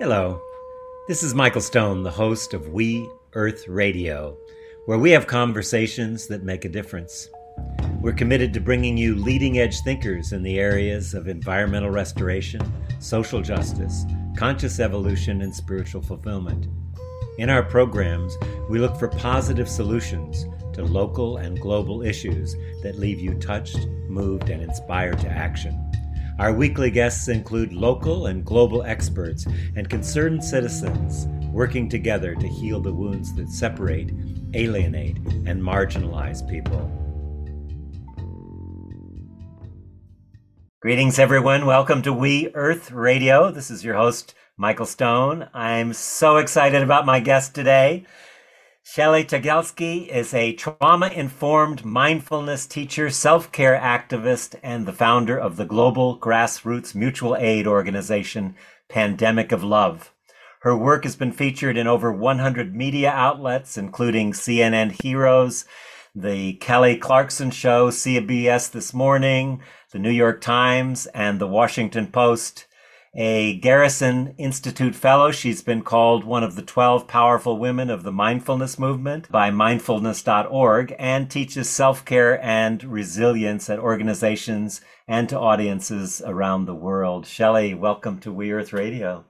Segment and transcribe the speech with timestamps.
[0.00, 0.40] Hello,
[1.08, 4.36] this is Michael Stone, the host of We Earth Radio,
[4.86, 7.28] where we have conversations that make a difference.
[8.00, 12.60] We're committed to bringing you leading edge thinkers in the areas of environmental restoration,
[13.00, 14.04] social justice,
[14.36, 16.68] conscious evolution, and spiritual fulfillment.
[17.38, 18.36] In our programs,
[18.70, 22.54] we look for positive solutions to local and global issues
[22.84, 25.87] that leave you touched, moved, and inspired to action.
[26.38, 29.44] Our weekly guests include local and global experts
[29.74, 34.12] and concerned citizens working together to heal the wounds that separate,
[34.54, 35.16] alienate,
[35.46, 36.92] and marginalize people.
[40.80, 41.66] Greetings, everyone.
[41.66, 43.50] Welcome to We Earth Radio.
[43.50, 45.48] This is your host, Michael Stone.
[45.52, 48.06] I'm so excited about my guest today.
[48.90, 55.56] Shelly Tygielski is a trauma informed mindfulness teacher, self care activist, and the founder of
[55.56, 58.56] the global grassroots mutual aid organization,
[58.88, 60.14] Pandemic of Love.
[60.60, 65.66] Her work has been featured in over 100 media outlets, including CNN Heroes,
[66.14, 69.60] The Kelly Clarkson Show, CBS This Morning,
[69.92, 72.64] The New York Times, and The Washington Post
[73.14, 75.30] a Garrison Institute Fellow.
[75.30, 80.94] She's been called one of the 12 powerful women of the mindfulness movement by mindfulness.org
[80.98, 87.26] and teaches self care and resilience at organizations and to audiences around the world.
[87.26, 89.24] Shelley, welcome to We Earth Radio.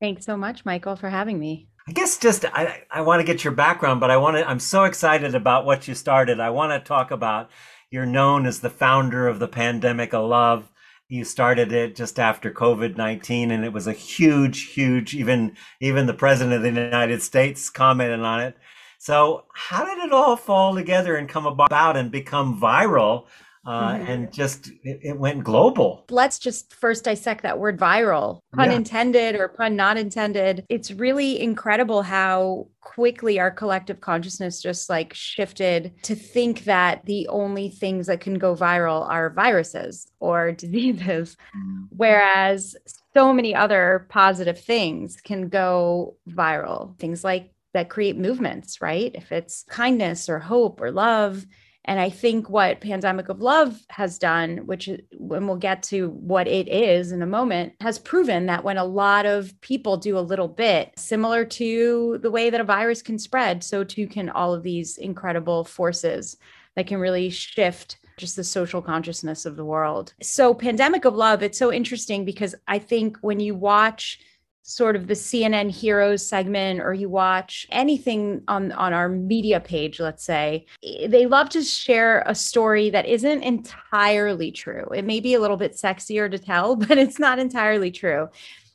[0.00, 1.68] Thanks so much, Michael, for having me.
[1.86, 4.60] I guess just I, I want to get your background, but I want to I'm
[4.60, 6.40] so excited about what you started.
[6.40, 7.50] I want to talk about
[7.90, 10.70] you're known as the founder of the Pandemic of Love
[11.08, 16.14] you started it just after COVID-19 and it was a huge, huge, even, even the
[16.14, 18.56] president of the United States commented on it.
[18.98, 23.26] So how did it all fall together and come about and become viral
[23.66, 24.10] uh, mm-hmm.
[24.10, 26.04] and just it, it, went global.
[26.10, 28.76] Let's just first dissect that word viral, pun yeah.
[28.76, 30.64] intended or pun not intended.
[30.68, 37.26] It's really incredible how quickly our collective consciousness just like shifted to think that the
[37.28, 41.86] only things that can go viral are viruses or diseases, mm.
[41.90, 42.76] whereas
[43.14, 46.98] so many other positive things can go viral.
[46.98, 49.12] Things like that create movements, right?
[49.14, 51.44] If it's kindness or hope or love
[51.84, 56.48] and I think what Pandemic of Love has done, which when we'll get to what
[56.48, 60.20] it is in a moment, has proven that when a lot of people do a
[60.20, 64.54] little bit, similar to the way that a virus can spread, so too can all
[64.54, 66.38] of these incredible forces
[66.74, 70.14] that can really shift just the social consciousness of the world.
[70.22, 74.20] So, Pandemic of Love, it's so interesting because I think when you watch
[74.66, 80.00] sort of the CNN Heroes segment or you watch anything on on our media page
[80.00, 84.86] let's say they love to share a story that isn't entirely true.
[84.94, 88.28] It may be a little bit sexier to tell but it's not entirely true.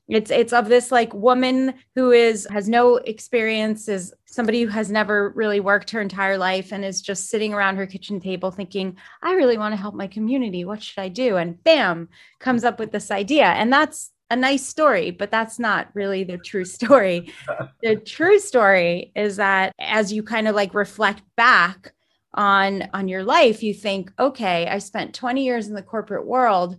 [0.07, 4.91] It's it's of this like woman who is has no experience is somebody who has
[4.91, 8.95] never really worked her entire life and is just sitting around her kitchen table thinking
[9.23, 10.65] i really want to help my community.
[10.65, 11.37] What should i do?
[11.37, 13.45] And bam comes up with this idea.
[13.45, 17.31] And that's a nice story, but that's not really the true story.
[17.81, 21.93] the true story is that as you kind of like reflect back
[22.33, 26.77] on on your life, you think, okay, I spent 20 years in the corporate world.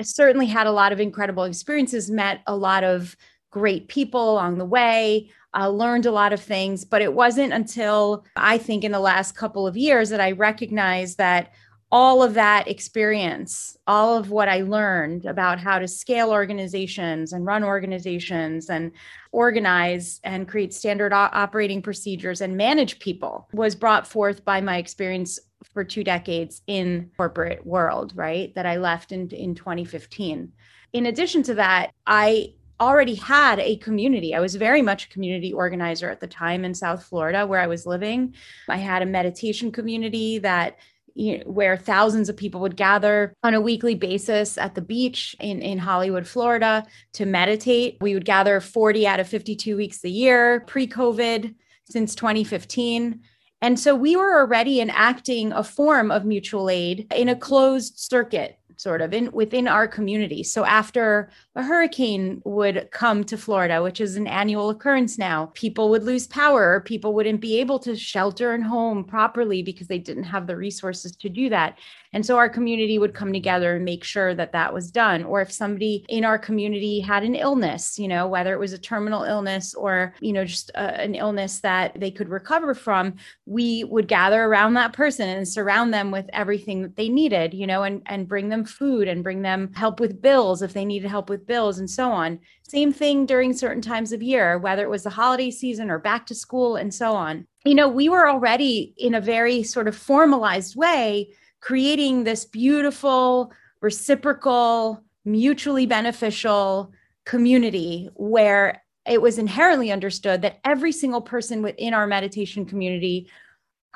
[0.00, 3.16] I certainly had a lot of incredible experiences, met a lot of
[3.50, 6.84] great people along the way, uh, learned a lot of things.
[6.84, 11.18] But it wasn't until I think in the last couple of years that I recognized
[11.18, 11.52] that
[11.90, 17.46] all of that experience, all of what I learned about how to scale organizations and
[17.46, 18.92] run organizations and
[19.32, 25.38] organize and create standard operating procedures and manage people was brought forth by my experience
[25.72, 28.54] for two decades in corporate world, right?
[28.54, 30.52] That I left in, in 2015.
[30.92, 34.34] In addition to that, I already had a community.
[34.34, 37.66] I was very much a community organizer at the time in South Florida where I
[37.66, 38.34] was living.
[38.68, 40.78] I had a meditation community that
[41.18, 45.34] you know, where thousands of people would gather on a weekly basis at the beach
[45.40, 47.96] in, in Hollywood, Florida to meditate.
[48.00, 51.56] We would gather 40 out of 52 weeks a year pre COVID
[51.90, 53.20] since 2015.
[53.60, 58.56] And so we were already enacting a form of mutual aid in a closed circuit
[58.76, 60.44] sort of in within our community.
[60.44, 65.90] So after a hurricane would come to Florida, which is an annual occurrence now, people
[65.90, 70.22] would lose power, people wouldn't be able to shelter and home properly because they didn't
[70.22, 71.76] have the resources to do that.
[72.12, 75.24] And so our community would come together and make sure that that was done.
[75.24, 78.78] Or if somebody in our community had an illness, you know, whether it was a
[78.78, 83.14] terminal illness or, you know, just a, an illness that they could recover from,
[83.46, 87.66] we would gather around that person and surround them with everything that they needed, you
[87.66, 91.08] know, and, and bring them food and bring them help with bills if they needed
[91.08, 92.38] help with bills and so on.
[92.62, 96.26] Same thing during certain times of year, whether it was the holiday season or back
[96.26, 97.46] to school and so on.
[97.64, 101.30] You know, we were already in a very sort of formalized way
[101.60, 106.92] creating this beautiful, reciprocal, mutually beneficial
[107.26, 113.28] community where it was inherently understood that every single person within our meditation community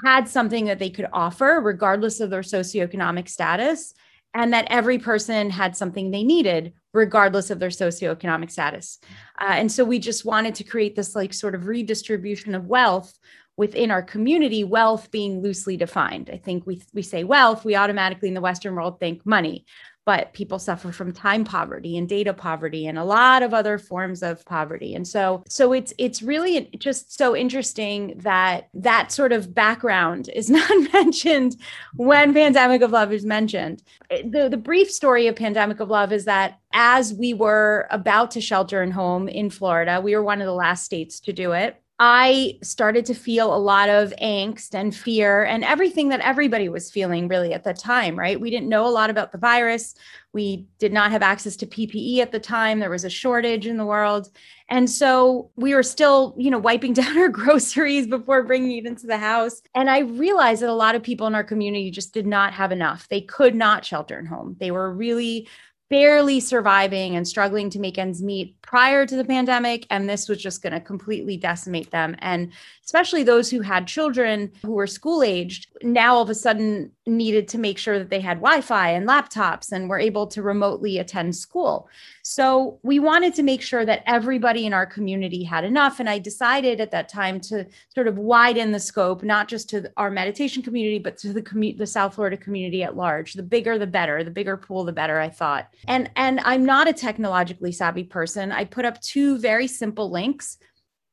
[0.04, 3.94] had something that they could offer, regardless of their socioeconomic status,
[4.34, 8.98] and that every person had something they needed, regardless of their socioeconomic status.
[9.40, 13.18] Uh, and so we just wanted to create this like sort of redistribution of wealth
[13.56, 16.30] within our community, wealth being loosely defined.
[16.32, 19.66] I think we, we say wealth, we automatically in the Western world think money
[20.04, 24.22] but people suffer from time poverty and data poverty and a lot of other forms
[24.22, 24.94] of poverty.
[24.94, 30.50] And so so it's it's really just so interesting that that sort of background is
[30.58, 31.56] not mentioned
[31.96, 33.82] when pandemic of love is mentioned.
[34.10, 38.40] The the brief story of pandemic of love is that as we were about to
[38.40, 41.81] shelter in home in Florida we were one of the last states to do it
[41.98, 46.90] I started to feel a lot of angst and fear and everything that everybody was
[46.90, 48.40] feeling really at the time, right?
[48.40, 49.94] We didn't know a lot about the virus.
[50.32, 52.80] We did not have access to PPE at the time.
[52.80, 54.30] There was a shortage in the world.
[54.68, 59.06] And so we were still, you know, wiping down our groceries before bringing it into
[59.06, 59.60] the house.
[59.74, 62.72] And I realized that a lot of people in our community just did not have
[62.72, 63.06] enough.
[63.08, 64.56] They could not shelter in home.
[64.58, 65.46] They were really
[65.92, 69.86] barely surviving and struggling to make ends meet prior to the pandemic.
[69.90, 72.16] And this was just going to completely decimate them.
[72.20, 72.50] And
[72.92, 77.48] especially those who had children who were school aged, now all of a sudden needed
[77.48, 80.98] to make sure that they had Wi Fi and laptops and were able to remotely
[80.98, 81.88] attend school.
[82.22, 86.00] So we wanted to make sure that everybody in our community had enough.
[86.00, 89.90] And I decided at that time to sort of widen the scope, not just to
[89.96, 93.32] our meditation community, but to the, commu- the South Florida community at large.
[93.32, 94.22] The bigger, the better.
[94.22, 95.72] The bigger pool, the better, I thought.
[95.88, 98.52] And, and I'm not a technologically savvy person.
[98.52, 100.58] I put up two very simple links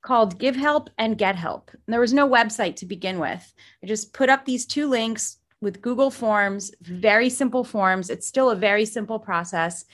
[0.02, 1.72] called Give Help and Get Help.
[1.72, 3.54] And there was no website to begin with.
[3.84, 8.10] I just put up these two links with Google Forms, very simple forms.
[8.10, 9.86] It's still a very simple process.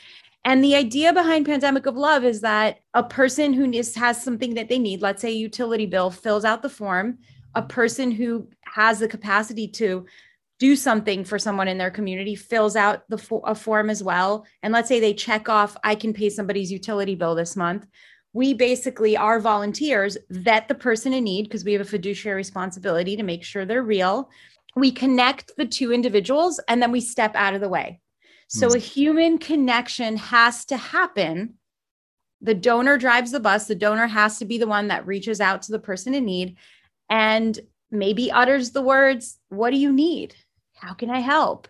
[0.43, 4.69] And the idea behind Pandemic of Love is that a person who has something that
[4.69, 7.17] they need, let's say a utility bill, fills out the form.
[7.55, 10.05] A person who has the capacity to
[10.59, 14.71] do something for someone in their community fills out the a form as well and
[14.71, 17.85] let's say they check off i can pay somebody's utility bill this month
[18.35, 23.15] we basically our volunteers vet the person in need because we have a fiduciary responsibility
[23.15, 24.29] to make sure they're real.
[24.75, 28.01] We connect the two individuals and then we step out of the way.
[28.49, 28.75] So mm-hmm.
[28.75, 31.53] a human connection has to happen.
[32.41, 35.61] The donor drives the bus the donor has to be the one that reaches out
[35.63, 36.57] to the person in need
[37.09, 37.57] and
[37.89, 40.35] maybe utters the words what do you need?
[40.73, 41.69] How can i help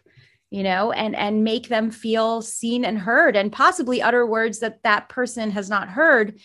[0.51, 4.83] you know and and make them feel seen and heard and possibly utter words that
[4.83, 6.39] that person has not heard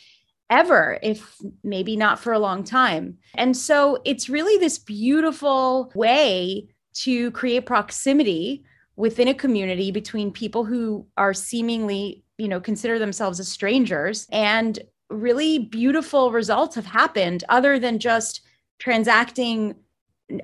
[0.50, 3.16] ever if maybe not for a long time.
[3.34, 8.64] And so it's really this beautiful way to create proximity
[8.96, 14.80] within a community between people who are seemingly you know consider themselves as strangers and
[15.08, 18.42] really beautiful results have happened other than just
[18.78, 19.74] transacting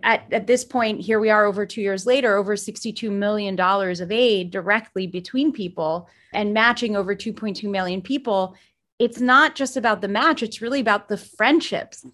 [0.03, 4.13] at, at this point, here we are over two years later, over $62 million of
[4.13, 8.55] aid directly between people and matching over 2.2 million people.
[8.99, 12.05] It's not just about the match, it's really about the friendships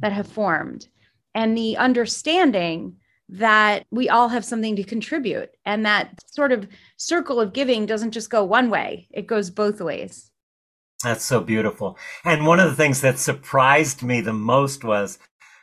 [0.00, 0.88] that have formed
[1.34, 2.96] and the understanding
[3.28, 5.50] that we all have something to contribute.
[5.64, 9.80] And that sort of circle of giving doesn't just go one way, it goes both
[9.80, 10.30] ways.
[11.02, 11.98] That's so beautiful.
[12.24, 15.18] And one of the things that surprised me the most was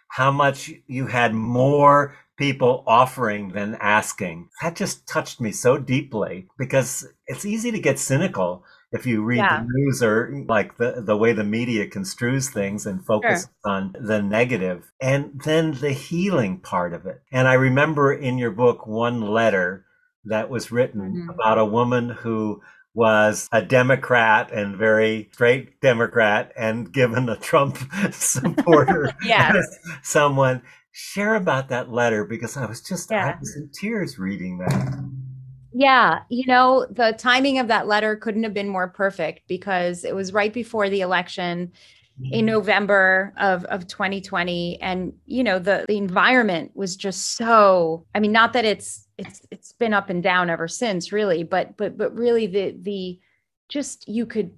[0.10, 4.50] how much you had more people offering than asking.
[4.62, 9.38] That just touched me so deeply because it's easy to get cynical if you read
[9.38, 9.62] yeah.
[9.62, 13.72] the news or like the, the way the media construes things and focus sure.
[13.72, 17.22] on the negative and then the healing part of it.
[17.32, 19.86] And I remember in your book one letter
[20.26, 21.30] that was written mm-hmm.
[21.30, 22.62] about a woman who
[22.94, 27.78] was a Democrat and very straight Democrat and given a Trump
[28.12, 29.78] supporter yes.
[30.02, 30.62] someone.
[30.92, 33.34] Share about that letter because I was just yeah.
[33.36, 35.04] I was in tears reading that.
[35.72, 40.16] Yeah, you know, the timing of that letter couldn't have been more perfect because it
[40.16, 41.72] was right before the election
[42.22, 42.48] in mm-hmm.
[42.48, 44.82] November of, of 2020.
[44.82, 49.42] And, you know, the, the environment was just so, I mean, not that it's it's
[49.52, 53.20] it's been up and down ever since really but but but really the the
[53.68, 54.52] just you could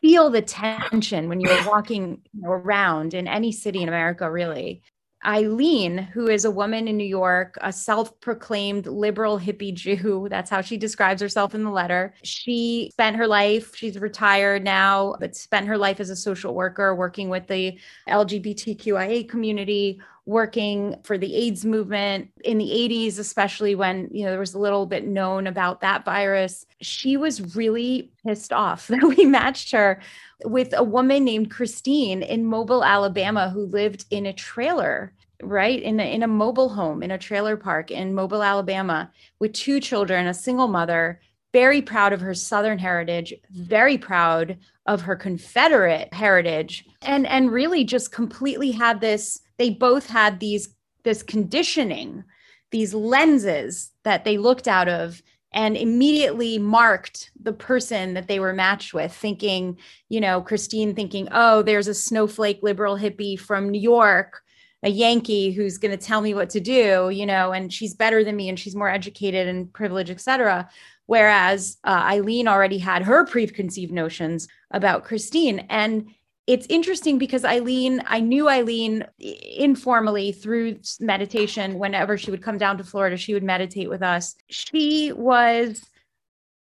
[0.00, 4.82] feel the tension when you were walking around in any city in america really
[5.26, 10.50] Eileen, who is a woman in New York, a self proclaimed liberal hippie Jew, that's
[10.50, 12.14] how she describes herself in the letter.
[12.22, 16.94] She spent her life, she's retired now, but spent her life as a social worker
[16.94, 24.08] working with the LGBTQIA community, working for the AIDS movement in the 80s, especially when,
[24.10, 26.64] you know, there was a little bit known about that virus.
[26.80, 30.00] She was really pissed off that we matched her
[30.44, 35.12] with a woman named Christine in Mobile, Alabama, who lived in a trailer
[35.42, 39.52] right in a, in a mobile home in a trailer park in mobile alabama with
[39.52, 41.20] two children a single mother
[41.52, 47.84] very proud of her southern heritage very proud of her confederate heritage and and really
[47.84, 52.24] just completely had this they both had these this conditioning
[52.70, 58.52] these lenses that they looked out of and immediately marked the person that they were
[58.52, 63.80] matched with thinking you know christine thinking oh there's a snowflake liberal hippie from new
[63.80, 64.42] york
[64.82, 68.24] a yankee who's going to tell me what to do you know and she's better
[68.24, 70.68] than me and she's more educated and privileged etc
[71.06, 75.60] whereas uh, eileen already had her preconceived notions about christine.
[75.70, 76.08] And
[76.46, 81.78] it's interesting because Eileen, I knew Eileen informally through meditation.
[81.78, 84.34] Whenever she would come down to Florida, she would meditate with us.
[84.50, 85.82] She was,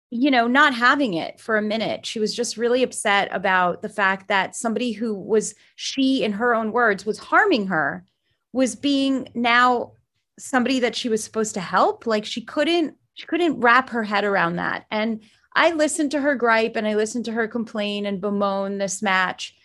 [0.10, 2.06] you know, not having it for a minute.
[2.06, 6.54] She was just really upset about the fact that somebody who was, she, in her
[6.54, 8.04] own words, was harming her,
[8.52, 9.94] was being now
[10.38, 12.06] somebody that she was supposed to help.
[12.06, 14.86] Like she couldn't, she couldn't wrap her head around that.
[14.92, 15.24] And
[15.56, 19.56] I listened to her gripe and I listened to her complain and bemoan this match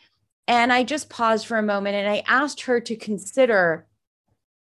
[0.47, 3.87] and I just paused for a moment and I asked her to consider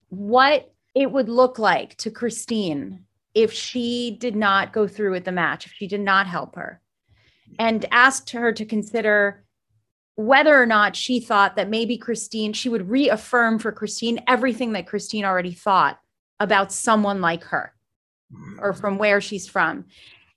[0.08, 3.04] what it would look like to Christine
[3.35, 6.80] if she did not go through with the match, if she did not help her,
[7.58, 9.44] and asked her to consider
[10.14, 14.87] whether or not she thought that maybe Christine, she would reaffirm for Christine everything that
[14.87, 16.00] Christine already thought
[16.40, 17.75] about someone like her
[18.58, 19.85] or from where she's from.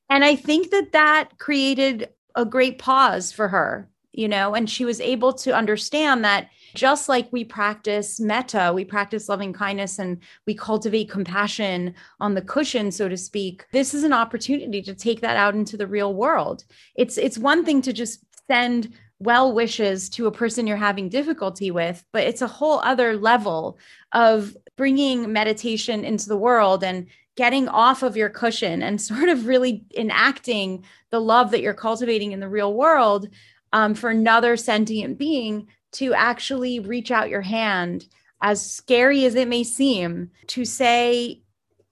[0.09, 4.83] And I think that that created a great pause for her you know, and she
[4.83, 10.19] was able to understand that just like we practice metta, we practice loving kindness and
[10.45, 13.65] we cultivate compassion on the cushion, so to speak.
[13.71, 16.65] This is an opportunity to take that out into the real world.
[16.95, 21.71] It's it's one thing to just send well wishes to a person you're having difficulty
[21.71, 23.77] with, but it's a whole other level
[24.11, 27.07] of bringing meditation into the world and
[27.38, 32.33] getting off of your cushion and sort of really enacting the love that you're cultivating
[32.33, 33.29] in the real world
[33.73, 38.07] um, for another sentient being to actually reach out your hand,
[38.41, 41.41] as scary as it may seem, to say,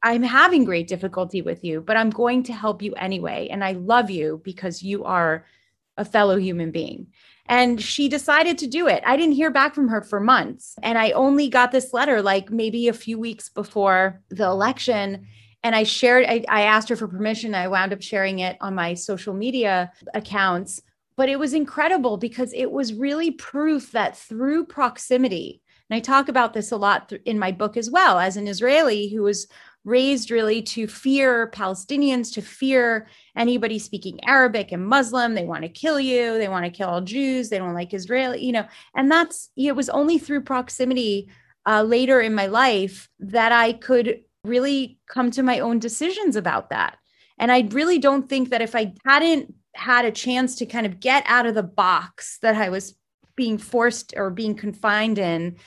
[0.03, 3.47] I'm having great difficulty with you, but I'm going to help you anyway.
[3.49, 5.45] And I love you because you are
[5.97, 7.07] a fellow human being.
[7.47, 9.01] And she decided to do it.
[9.05, 10.75] I didn't hear back from her for months.
[10.83, 15.25] And I only got this letter like maybe a few weeks before the election.
[15.63, 17.55] And I shared, I, I asked her for permission.
[17.55, 20.81] I wound up sharing it on my social media accounts
[21.17, 26.29] but it was incredible because it was really proof that through proximity, and I talk
[26.29, 29.47] about this a lot in my book as well, as an Israeli who was
[29.85, 33.07] raised really to fear Palestinians, to fear
[33.37, 35.33] anybody speaking Arabic and Muslim.
[35.33, 36.37] They want to kill you.
[36.37, 37.47] They want to kill all Jews.
[37.47, 38.67] They don't like Israeli, you know.
[38.95, 41.29] And that's, it was only through proximity
[41.65, 46.69] uh, later in my life that I could really come to my own decisions about
[46.69, 46.97] that.
[47.39, 50.99] And I really don't think that if I hadn't had a chance to kind of
[50.99, 52.95] get out of the box that I was
[53.35, 55.57] being forced or being confined in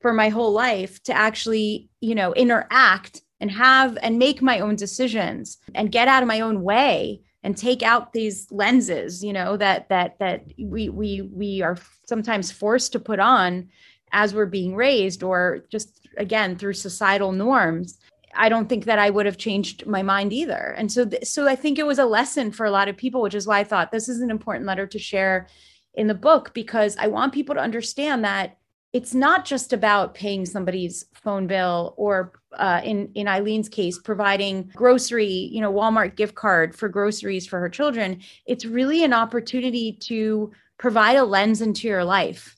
[0.00, 4.76] for my whole life to actually, you know, interact and have and make my own
[4.76, 9.56] decisions and get out of my own way and take out these lenses, you know,
[9.56, 13.68] that that that we we we are sometimes forced to put on
[14.12, 17.98] as we're being raised or just again through societal norms
[18.36, 20.74] I don't think that I would have changed my mind either.
[20.76, 23.22] And so, th- so I think it was a lesson for a lot of people,
[23.22, 25.48] which is why I thought this is an important letter to share
[25.94, 28.58] in the book because I want people to understand that
[28.92, 34.70] it's not just about paying somebody's phone bill or uh, in in Eileen's case providing
[34.74, 39.92] grocery you know Walmart gift card for groceries for her children it's really an opportunity
[39.92, 42.56] to provide a lens into your life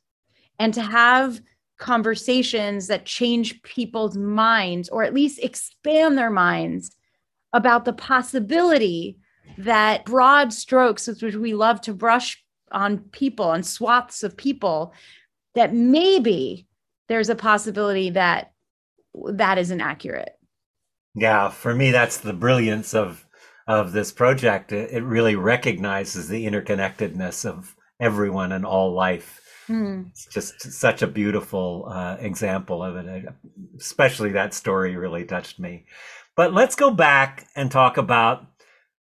[0.59, 1.41] and to have
[1.79, 6.95] conversations that change people's minds or at least expand their minds
[7.53, 9.19] about the possibility
[9.57, 14.93] that broad strokes, which we love to brush on people, and swaths of people,
[15.55, 16.67] that maybe
[17.09, 18.53] there's a possibility that
[19.33, 20.39] that isn't accurate.
[21.15, 23.25] Yeah, for me, that's the brilliance of
[23.67, 24.73] of this project.
[24.73, 29.41] It, it really recognizes the interconnectedness of everyone and all life.
[29.69, 30.11] Mm.
[30.11, 33.25] It's just such a beautiful uh, example of it.
[33.79, 35.85] Especially that story really touched me.
[36.37, 38.47] But let's go back and talk about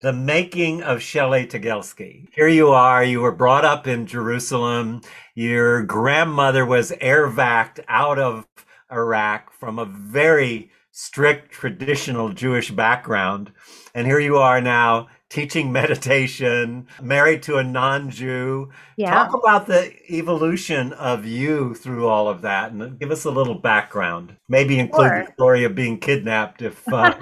[0.00, 2.28] the making of Shelly Tygielski.
[2.32, 3.02] Here you are.
[3.02, 5.02] You were brought up in Jerusalem.
[5.34, 8.46] Your grandmother was air vac out of
[8.90, 13.52] Iraq from a very strict traditional Jewish background.
[13.94, 18.70] And here you are now teaching meditation, married to a non-Jew.
[18.96, 19.10] Yeah.
[19.10, 23.54] Talk about the evolution of you through all of that and give us a little
[23.54, 24.36] background.
[24.48, 25.24] Maybe include Sure.
[25.24, 27.14] the story of being kidnapped if uh...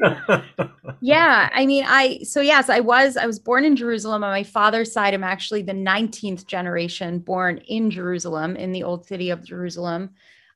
[1.00, 4.42] yeah i mean i so yes i was i was born in jerusalem on my
[4.42, 9.44] father's side i'm actually the 19th generation born in jerusalem in the old city of
[9.44, 10.10] jerusalem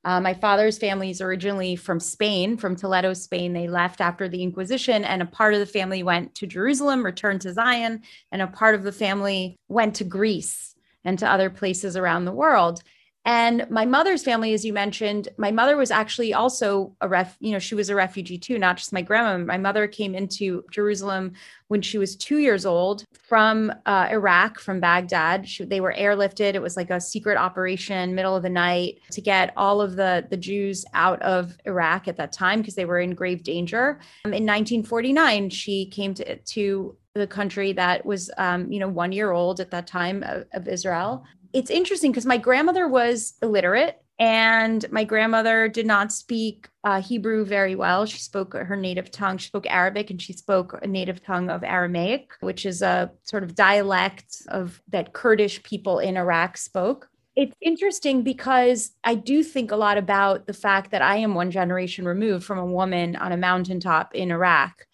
[0.05, 3.53] uh, my father's family is originally from spain from toledo spain.
[3.53, 7.43] They left after the inquisition and a part of the family went to jerusalem returned
[7.43, 8.03] to zion
[8.33, 12.33] and a part of the family went to greece and to other places around the
[12.33, 12.83] world
[13.27, 17.53] and my mother's family, as you mentioned, my mother was actually also a ref, you
[17.53, 19.37] know, she was a refugee too, not just my grandma.
[19.45, 21.35] My mother came into Jerusalem
[21.69, 25.47] when she was two years old from uh, Iraq, from Baghdad.
[25.47, 26.55] She, they were airlifted.
[26.55, 30.27] It was like a secret operation, middle of the night, to get all of the,
[30.31, 34.01] the Jews out of Iraq at that time because they were in grave danger.
[34.25, 39.13] Um, in 1949, she came to, to the country that was, um, you know, one
[39.13, 44.01] year old at that time of, of Israel it's interesting because my grandmother was illiterate
[44.19, 48.05] and my grandmother did not speak uh, Hebrew very well.
[48.05, 49.39] She spoke her native tongue.
[49.39, 53.43] She spoke Arabic and she spoke a native tongue of Aramaic, which is a sort
[53.43, 57.09] of dialect of that Kurdish people in Iraq spoke.
[57.35, 61.51] It's interesting because I do think a lot about the fact that I am one
[61.51, 64.85] generation removed from a woman on a mountaintop in Iraq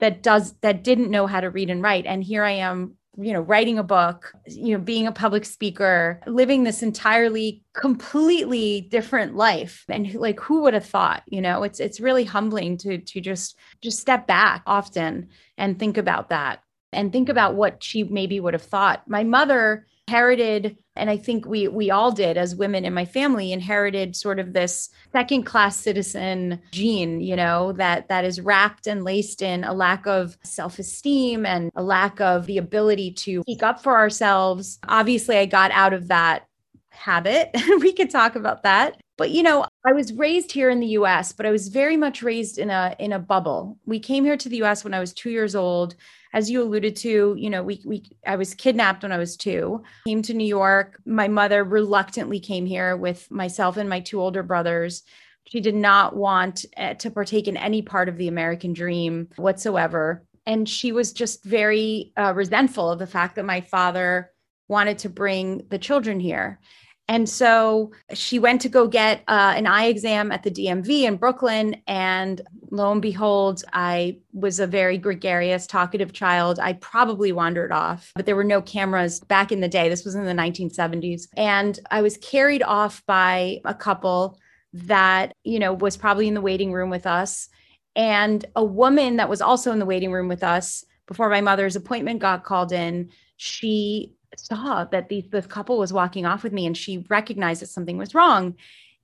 [0.00, 3.32] that does that didn't know how to read and write and here I am you
[3.32, 9.36] know writing a book you know being a public speaker living this entirely completely different
[9.36, 9.84] life.
[9.88, 11.62] And like who would have thought you know?
[11.62, 16.60] It's it's really humbling to to just just step back often and think about that
[16.92, 19.08] and think about what she maybe would have thought.
[19.08, 23.52] My mother inherited and i think we we all did as women in my family
[23.52, 29.04] inherited sort of this second class citizen gene you know that that is wrapped and
[29.04, 33.82] laced in a lack of self-esteem and a lack of the ability to speak up
[33.82, 34.78] for ourselves.
[34.88, 36.46] Obviously i got out of that
[36.90, 37.50] habit.
[37.80, 39.00] We could talk about that.
[39.18, 42.22] But you know i was raised here in the us but i was very much
[42.22, 43.78] raised in a in a bubble.
[43.86, 45.94] We came here to the us when i was 2 years old
[46.32, 49.82] as you alluded to, you know, we we I was kidnapped when I was 2.
[50.06, 51.00] Came to New York.
[51.06, 55.02] My mother reluctantly came here with myself and my two older brothers.
[55.48, 60.24] She did not want uh, to partake in any part of the American dream whatsoever.
[60.44, 64.32] And she was just very uh, resentful of the fact that my father
[64.68, 66.60] wanted to bring the children here.
[67.08, 71.16] And so she went to go get uh, an eye exam at the DMV in
[71.16, 71.80] Brooklyn.
[71.86, 72.40] And
[72.70, 76.58] lo and behold, I was a very gregarious, talkative child.
[76.58, 79.88] I probably wandered off, but there were no cameras back in the day.
[79.88, 81.28] This was in the 1970s.
[81.36, 84.38] And I was carried off by a couple
[84.72, 87.48] that, you know, was probably in the waiting room with us.
[87.94, 91.76] And a woman that was also in the waiting room with us before my mother's
[91.76, 96.66] appointment got called in, she saw that the, this couple was walking off with me
[96.66, 98.54] and she recognized that something was wrong.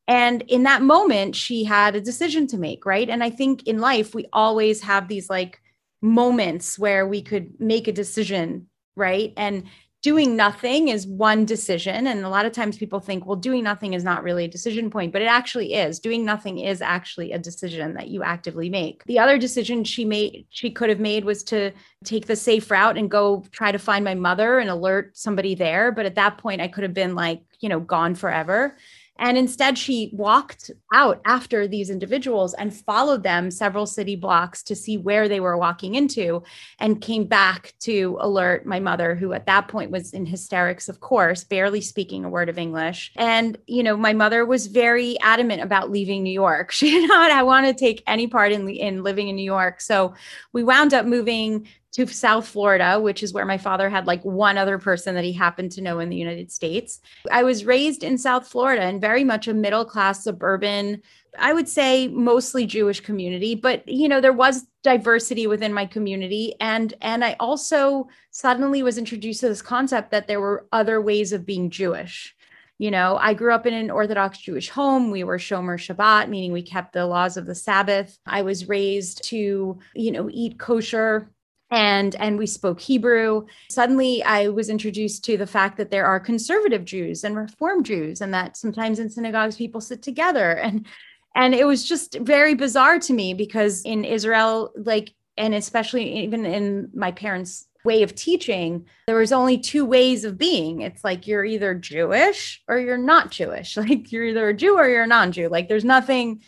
[0.08, 3.08] And in that moment, she had a decision to make, right?
[3.08, 5.61] And I think in life, we always have these like
[6.00, 9.32] moments where we could make a decision, right?
[9.37, 9.64] And
[10.03, 12.09] doing nothing is one decision.
[12.09, 14.91] And a lot of times people think, well, doing nothing is not really a decision
[14.91, 16.01] point, but it actually is.
[16.01, 19.05] Doing nothing is actually a decision that you actively make.
[19.05, 21.71] The other decision she made, she could have made was to
[22.05, 25.93] take the safe route and go try to find my mother and alert somebody there.
[25.93, 28.77] But at that point, I could have been like, you know, gone forever.
[29.18, 34.75] And instead, she walked out after these individuals and followed them several city blocks to
[34.75, 36.42] see where they were walking into
[36.79, 41.01] and came back to alert my mother, who at that point was in hysterics, of
[41.01, 43.12] course, barely speaking a word of English.
[43.16, 46.72] And, you know, my mother was very adamant about leaving New York.
[46.83, 49.81] She did not I want to take any part in, in living in New York.
[49.81, 50.14] So
[50.53, 54.57] we wound up moving to South Florida, which is where my father had like one
[54.57, 57.00] other person that he happened to know in the United States.
[57.31, 61.02] I was raised in South Florida in very much a middle class suburban,
[61.38, 66.55] I would say mostly Jewish community, but you know, there was diversity within my community
[66.61, 71.33] and and I also suddenly was introduced to this concept that there were other ways
[71.33, 72.35] of being Jewish.
[72.78, 75.11] You know, I grew up in an Orthodox Jewish home.
[75.11, 78.18] We were Shomer Shabbat, meaning we kept the laws of the Sabbath.
[78.26, 81.31] I was raised to, you know, eat kosher
[81.72, 83.46] and and we spoke hebrew.
[83.70, 88.20] Suddenly i was introduced to the fact that there are conservative jews and reform jews
[88.20, 90.52] and that sometimes in synagogues people sit together.
[90.62, 90.87] And
[91.35, 96.44] and it was just very bizarre to me because in israel like and especially even
[96.44, 100.82] in my parents way of teaching there was only two ways of being.
[100.82, 103.76] It's like you're either jewish or you're not jewish.
[103.82, 105.48] Like you're either a jew or you're a non-jew.
[105.48, 106.42] Like there's nothing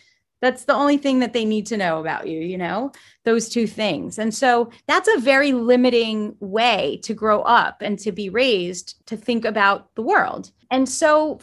[0.45, 2.91] that's the only thing that they need to know about you, you know,
[3.23, 4.19] those two things.
[4.19, 9.17] And so that's a very limiting way to grow up and to be raised to
[9.17, 10.51] think about the world.
[10.69, 11.39] And so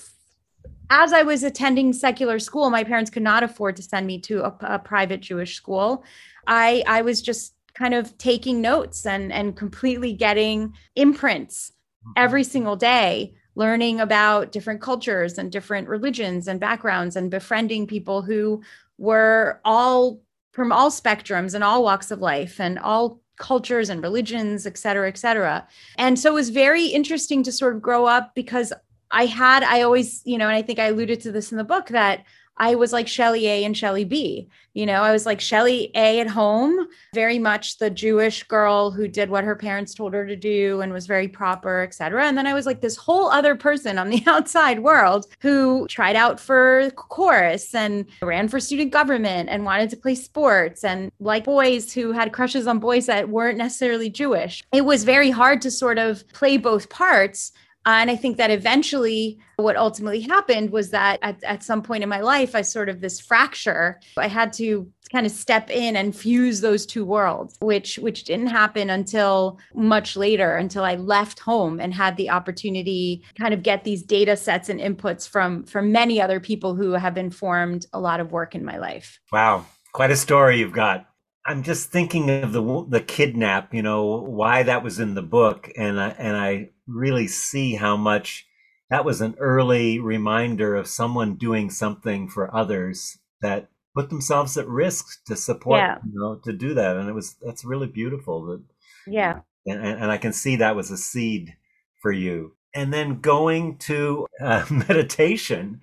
[0.88, 4.44] as I was attending secular school, my parents could not afford to send me to
[4.44, 6.04] a, a private Jewish school.
[6.46, 12.12] I I was just kind of taking notes and and completely getting imprints mm-hmm.
[12.16, 18.22] every single day learning about different cultures and different religions and backgrounds and befriending people
[18.22, 18.62] who
[18.98, 20.20] were all
[20.52, 25.09] from all spectrums and all walks of life and all cultures and religions, et cetera,
[25.09, 25.66] et cetera.
[25.96, 28.72] And so it was very interesting to sort of grow up because
[29.11, 31.64] I had, I always, you know, and I think I alluded to this in the
[31.64, 32.24] book that
[32.56, 34.48] I was like Shelly A and Shelly B.
[34.74, 39.06] You know, I was like Shelly A at home, very much the Jewish girl who
[39.06, 42.24] did what her parents told her to do and was very proper, etc.
[42.24, 46.16] And then I was like this whole other person on the outside world who tried
[46.16, 51.44] out for chorus and ran for student government and wanted to play sports and like
[51.44, 54.62] boys who had crushes on boys that weren't necessarily Jewish.
[54.72, 57.52] It was very hard to sort of play both parts
[57.84, 62.08] and I think that eventually what ultimately happened was that at, at some point in
[62.08, 66.16] my life, I sort of this fracture, I had to kind of step in and
[66.16, 71.80] fuse those two worlds, which which didn't happen until much later, until I left home
[71.80, 76.20] and had the opportunity kind of get these data sets and inputs from from many
[76.20, 79.20] other people who have informed a lot of work in my life.
[79.30, 79.66] Wow.
[79.92, 81.06] Quite a story you've got.
[81.44, 85.70] I'm just thinking of the the kidnap, you know, why that was in the book,
[85.76, 88.46] and I, and I really see how much
[88.90, 94.68] that was an early reminder of someone doing something for others that put themselves at
[94.68, 95.98] risk to support, yeah.
[96.05, 98.44] you know, to do that, and it was that's really beautiful.
[98.46, 98.62] That
[99.07, 101.57] yeah, and, and I can see that was a seed
[102.00, 105.81] for you and then going to uh, meditation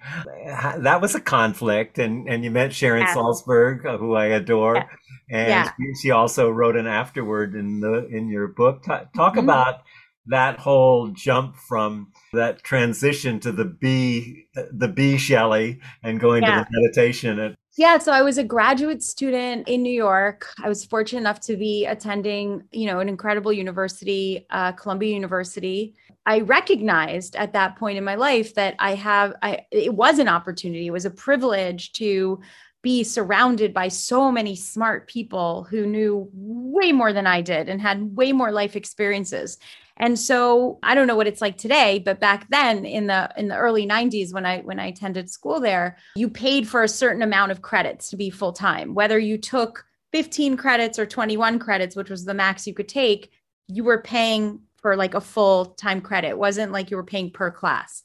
[0.78, 3.14] that was a conflict and and you met sharon yeah.
[3.14, 4.86] salzberg uh, who i adore yeah.
[5.32, 5.72] and yeah.
[6.02, 9.40] She, also wrote an afterword in the in your book talk, talk mm-hmm.
[9.40, 9.84] about
[10.30, 16.48] that whole jump from that transition to the B, the B Shelly and going to
[16.48, 20.54] the meditation yeah, so I was a graduate student in New York.
[20.62, 25.96] I was fortunate enough to be attending, you know, an incredible university, uh, Columbia University.
[26.26, 30.28] I recognized at that point in my life that I have, I, it was an
[30.28, 32.42] opportunity, it was a privilege to
[32.82, 37.82] be surrounded by so many smart people who knew way more than I did and
[37.82, 39.58] had way more life experiences.
[40.00, 43.50] And so I don't know what it's like today, but back then in the in
[43.50, 47.22] the early 90s when I when I attended school there, you paid for a certain
[47.22, 48.94] amount of credits to be full time.
[48.94, 53.32] Whether you took 15 credits or 21 credits, which was the max you could take,
[53.68, 56.30] you were paying for like a full time credit.
[56.30, 58.04] It wasn't like you were paying per class.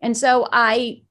[0.00, 1.02] And so I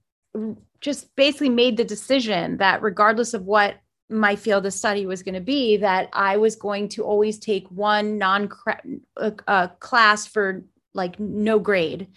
[0.81, 3.77] just basically made the decision that regardless of what
[4.11, 7.67] my field of study was going to be that I was going to always take
[7.69, 8.49] one non
[9.17, 12.07] uh, uh, class for like no grade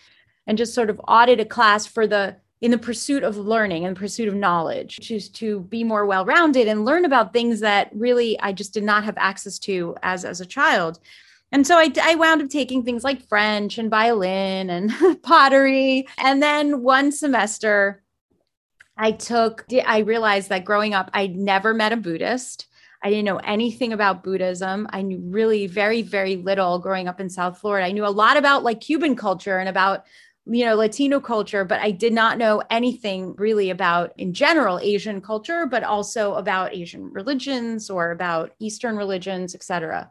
[0.46, 3.96] and just sort of audit a class for the in the pursuit of learning and
[3.96, 8.52] pursuit of knowledge choose to be more well-rounded and learn about things that really I
[8.52, 10.98] just did not have access to as as a child.
[11.52, 16.08] And so I, I wound up taking things like French and violin and pottery.
[16.18, 18.02] And then one semester,
[18.96, 22.66] I took, I realized that growing up, I'd never met a Buddhist.
[23.02, 24.86] I didn't know anything about Buddhism.
[24.90, 27.86] I knew really very, very little growing up in South Florida.
[27.86, 30.04] I knew a lot about like Cuban culture and about,
[30.46, 35.20] you know, Latino culture, but I did not know anything really about, in general, Asian
[35.20, 40.10] culture, but also about Asian religions or about Eastern religions, etc.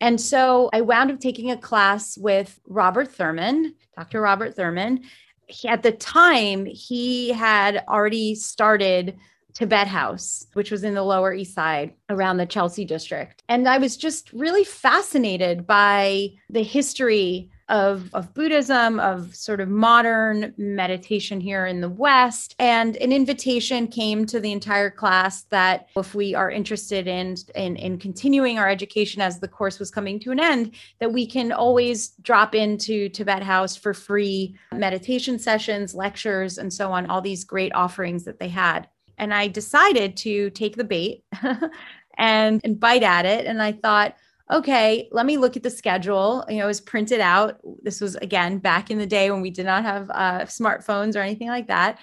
[0.00, 4.20] And so I wound up taking a class with Robert Thurman, Dr.
[4.20, 5.04] Robert Thurman,
[5.46, 9.16] he, at the time he had already started
[9.54, 13.42] Tibet House, which was in the Lower East Side around the Chelsea district.
[13.48, 19.68] And I was just really fascinated by the history of, of Buddhism, of sort of
[19.68, 22.54] modern meditation here in the West.
[22.58, 27.76] And an invitation came to the entire class that if we are interested in, in,
[27.76, 31.52] in continuing our education as the course was coming to an end, that we can
[31.52, 37.44] always drop into Tibet House for free meditation sessions, lectures, and so on, all these
[37.44, 38.88] great offerings that they had.
[39.16, 41.24] And I decided to take the bait
[42.18, 43.46] and, and bite at it.
[43.46, 44.16] And I thought,
[44.52, 46.44] okay, let me look at the schedule.
[46.48, 47.58] You know, it was printed out.
[47.82, 51.20] This was again back in the day when we did not have uh, smartphones or
[51.20, 51.98] anything like that.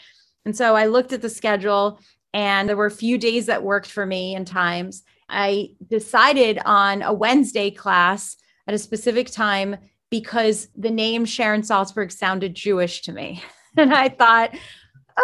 [0.45, 1.99] And so I looked at the schedule
[2.33, 5.03] and there were a few days that worked for me and times.
[5.29, 9.77] I decided on a Wednesday class at a specific time
[10.09, 13.43] because the name Sharon Salzberg sounded Jewish to me.
[13.77, 14.55] and I thought,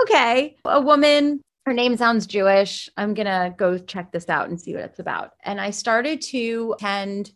[0.03, 2.89] okay, a woman, her name sounds Jewish.
[2.95, 5.33] I'm going to go check this out and see what it's about.
[5.43, 7.33] And I started to attend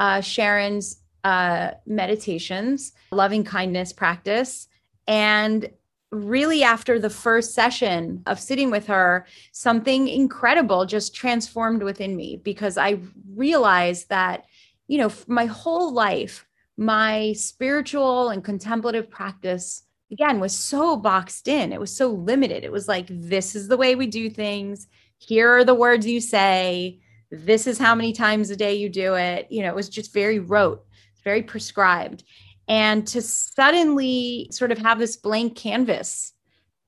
[0.00, 4.66] uh, Sharon's uh, meditations, loving kindness practice.
[5.06, 5.70] And
[6.10, 12.40] really after the first session of sitting with her something incredible just transformed within me
[12.42, 12.98] because i
[13.36, 14.44] realized that
[14.88, 16.44] you know my whole life
[16.76, 21.72] my spiritual and contemplative practice again was so boxed in.
[21.72, 22.64] It was so limited.
[22.64, 24.86] It was like this is the way we do things.
[25.18, 27.00] Here are the words you say.
[27.30, 29.46] This is how many times a day you do it.
[29.50, 30.84] You know it was just very rote
[31.24, 32.24] very prescribed.
[32.68, 36.32] And to suddenly sort of have this blank canvas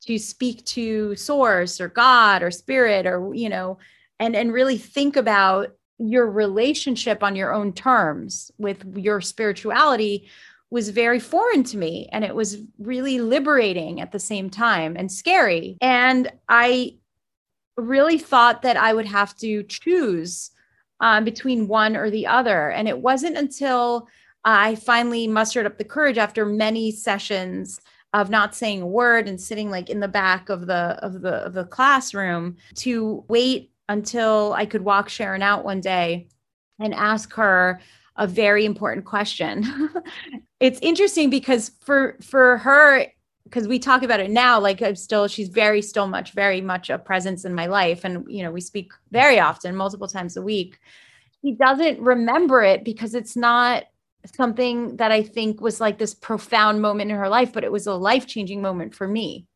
[0.02, 3.78] to speak to source or god or spirit or you know
[4.18, 10.28] and and really think about your relationship on your own terms with your spirituality
[10.72, 15.12] was very foreign to me and it was really liberating at the same time and
[15.12, 15.76] scary.
[15.80, 16.96] And i
[17.78, 20.50] really thought that i would have to choose
[21.02, 22.70] um, between one or the other.
[22.70, 24.08] And it wasn't until
[24.44, 27.80] I finally mustered up the courage after many sessions
[28.14, 31.34] of not saying a word and sitting like in the back of the of the
[31.46, 36.28] of the classroom to wait until I could walk Sharon out one day
[36.78, 37.80] and ask her
[38.16, 39.90] a very important question.
[40.60, 43.06] it's interesting because for for her
[43.44, 46.88] because we talk about it now like I'm still she's very still much very much
[46.88, 50.42] a presence in my life and you know we speak very often multiple times a
[50.42, 50.78] week.
[51.42, 53.84] He doesn't remember it because it's not
[54.36, 57.86] something that I think was like this profound moment in her life, but it was
[57.86, 59.46] a life changing moment for me.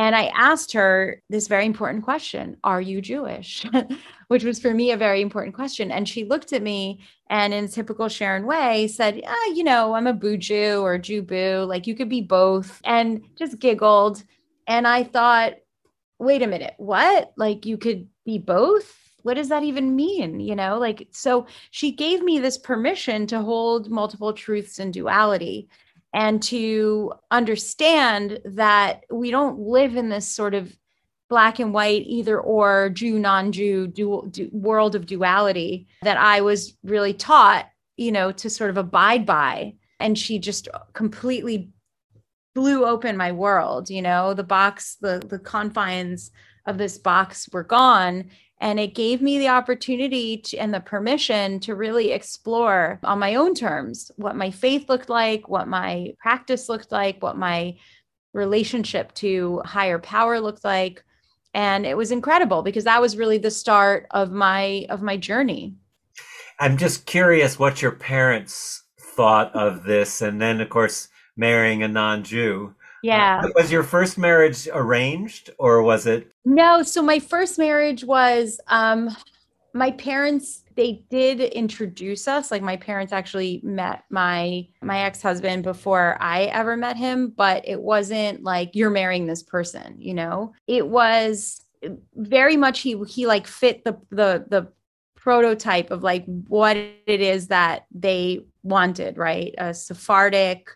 [0.00, 3.66] And I asked her this very important question Are you Jewish?
[4.28, 5.90] Which was for me a very important question.
[5.90, 10.06] And she looked at me and, in typical Sharon way, said, ah, You know, I'm
[10.06, 11.66] a boo Jew or Jew boo.
[11.68, 12.80] Like you could be both.
[12.82, 14.24] And just giggled.
[14.66, 15.56] And I thought,
[16.18, 17.34] Wait a minute, what?
[17.36, 18.96] Like you could be both?
[19.22, 23.38] what does that even mean you know like so she gave me this permission to
[23.42, 25.68] hold multiple truths and duality
[26.12, 30.74] and to understand that we don't live in this sort of
[31.28, 36.76] black and white either or jew non-jew dual, du- world of duality that i was
[36.82, 37.66] really taught
[38.00, 39.74] you know to sort of abide by.
[40.00, 41.70] And she just completely
[42.54, 44.34] blew open my world you know?
[44.34, 46.30] The box the the confines
[46.66, 51.60] of this box were gone and it gave me the opportunity to, and the permission
[51.60, 56.68] to really explore on my own terms what my faith looked like, what my practice
[56.68, 57.74] looked like, what my
[58.34, 61.02] relationship to higher power looked like.
[61.54, 65.74] And it was incredible because that was really the start of my of my journey.
[66.60, 71.88] I'm just curious what your parents thought of this and then of course marrying a
[71.88, 72.74] non-Jew.
[73.02, 73.42] Yeah.
[73.44, 76.32] Uh, was your first marriage arranged or was it?
[76.44, 76.82] No.
[76.82, 79.16] So my first marriage was um
[79.72, 86.16] my parents they did introduce us like my parents actually met my my ex-husband before
[86.20, 90.86] i ever met him but it wasn't like you're marrying this person you know it
[90.88, 91.64] was
[92.16, 94.68] very much he he like fit the the the
[95.16, 100.70] prototype of like what it is that they wanted right a sephardic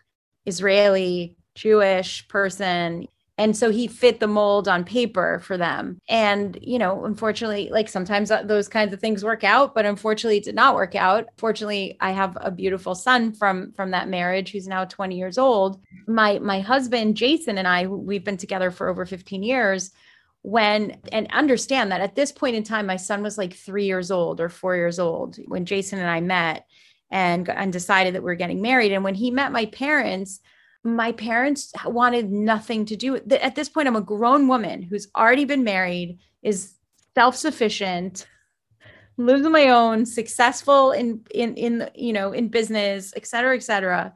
[0.45, 3.07] israeli Jewish person.
[3.37, 5.99] And so he fit the mold on paper for them.
[6.07, 10.37] And, you know, unfortunately, like sometimes uh, those kinds of things work out, but unfortunately
[10.37, 11.27] it did not work out.
[11.37, 15.81] Fortunately, I have a beautiful son from from that marriage who's now 20 years old.
[16.07, 19.91] My my husband Jason and I we've been together for over 15 years
[20.43, 24.11] when and understand that at this point in time my son was like 3 years
[24.11, 26.67] old or 4 years old when Jason and I met
[27.09, 30.39] and and decided that we are getting married and when he met my parents
[30.85, 35.07] my parents wanted nothing to do with at this point i'm a grown woman who's
[35.15, 36.75] already been married is
[37.15, 38.27] self-sufficient
[39.17, 43.63] lives on my own successful in in in you know in business et cetera et
[43.63, 44.13] cetera.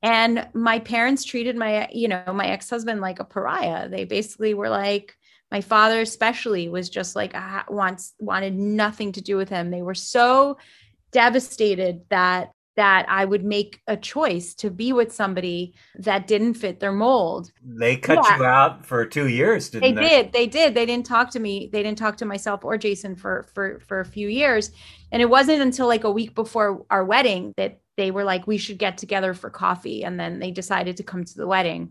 [0.00, 3.88] And my parents treated my you know my ex-husband like a pariah.
[3.88, 5.16] They basically were like
[5.50, 9.70] my father especially was just like ah, wants wanted nothing to do with him.
[9.70, 10.58] They were so
[11.10, 16.78] devastated that that I would make a choice to be with somebody that didn't fit
[16.78, 17.50] their mold.
[17.60, 18.36] They cut yeah.
[18.36, 20.00] you out for two years, didn't they?
[20.00, 20.32] They did.
[20.32, 20.74] They did.
[20.74, 21.68] They didn't talk to me.
[21.72, 24.70] They didn't talk to myself or Jason for for for a few years.
[25.10, 28.58] And it wasn't until like a week before our wedding that they were like, we
[28.58, 30.04] should get together for coffee.
[30.04, 31.90] And then they decided to come to the wedding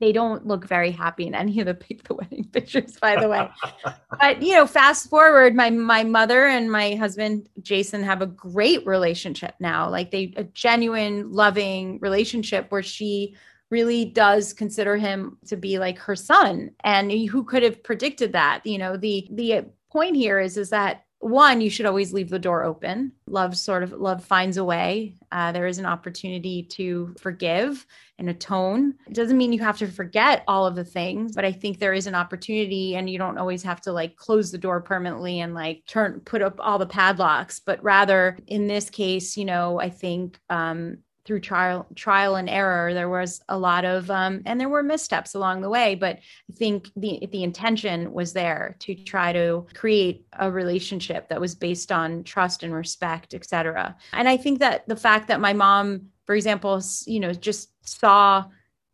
[0.00, 1.74] they don't look very happy in any of the
[2.08, 3.48] the wedding pictures by the way.
[4.20, 8.86] But you know fast forward my my mother and my husband jason have a great
[8.86, 9.88] relationship now.
[9.90, 13.36] Like they a genuine loving relationship where she
[13.70, 16.70] really does consider him to be like her son.
[16.84, 18.64] And who could have predicted that?
[18.64, 22.38] You know the the point here is is that one you should always leave the
[22.38, 23.12] door open.
[23.26, 25.14] Love sort of love finds a way.
[25.32, 27.86] Uh, there is an opportunity to forgive
[28.18, 28.94] and atone.
[29.06, 31.94] It doesn't mean you have to forget all of the things but i think there
[31.94, 35.54] is an opportunity and you don't always have to like close the door permanently and
[35.54, 39.88] like turn put up all the padlocks but rather in this case you know i
[39.88, 44.70] think um through trial trial and error there was a lot of um, and there
[44.70, 46.16] were missteps along the way but
[46.50, 51.54] i think the the intention was there to try to create a relationship that was
[51.54, 56.00] based on trust and respect etc and i think that the fact that my mom
[56.24, 58.42] for example you know just saw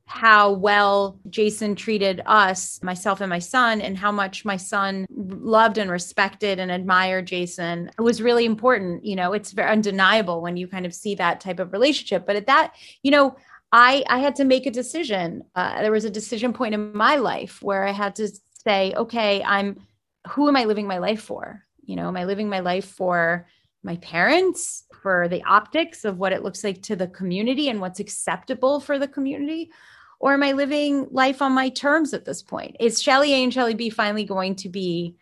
[0.07, 5.79] how well Jason treated us, myself and my son, and how much my son loved
[5.79, 9.05] and respected and admired Jason was really important.
[9.05, 12.27] You know, it's very undeniable when you kind of see that type of relationship.
[12.27, 13.37] But at that, you know,
[13.73, 15.43] I I had to make a decision.
[15.55, 18.29] Uh, there was a decision point in my life where I had to
[18.64, 19.87] say, okay, I'm
[20.29, 21.64] who am I living my life for?
[21.85, 23.47] You know, am I living my life for
[23.85, 28.01] my parents, for the optics of what it looks like to the community and what's
[28.01, 29.70] acceptable for the community?
[30.25, 32.77] or am I living life on my terms at this point?
[32.81, 35.16] Is Shelly A and Shelly B finally going to be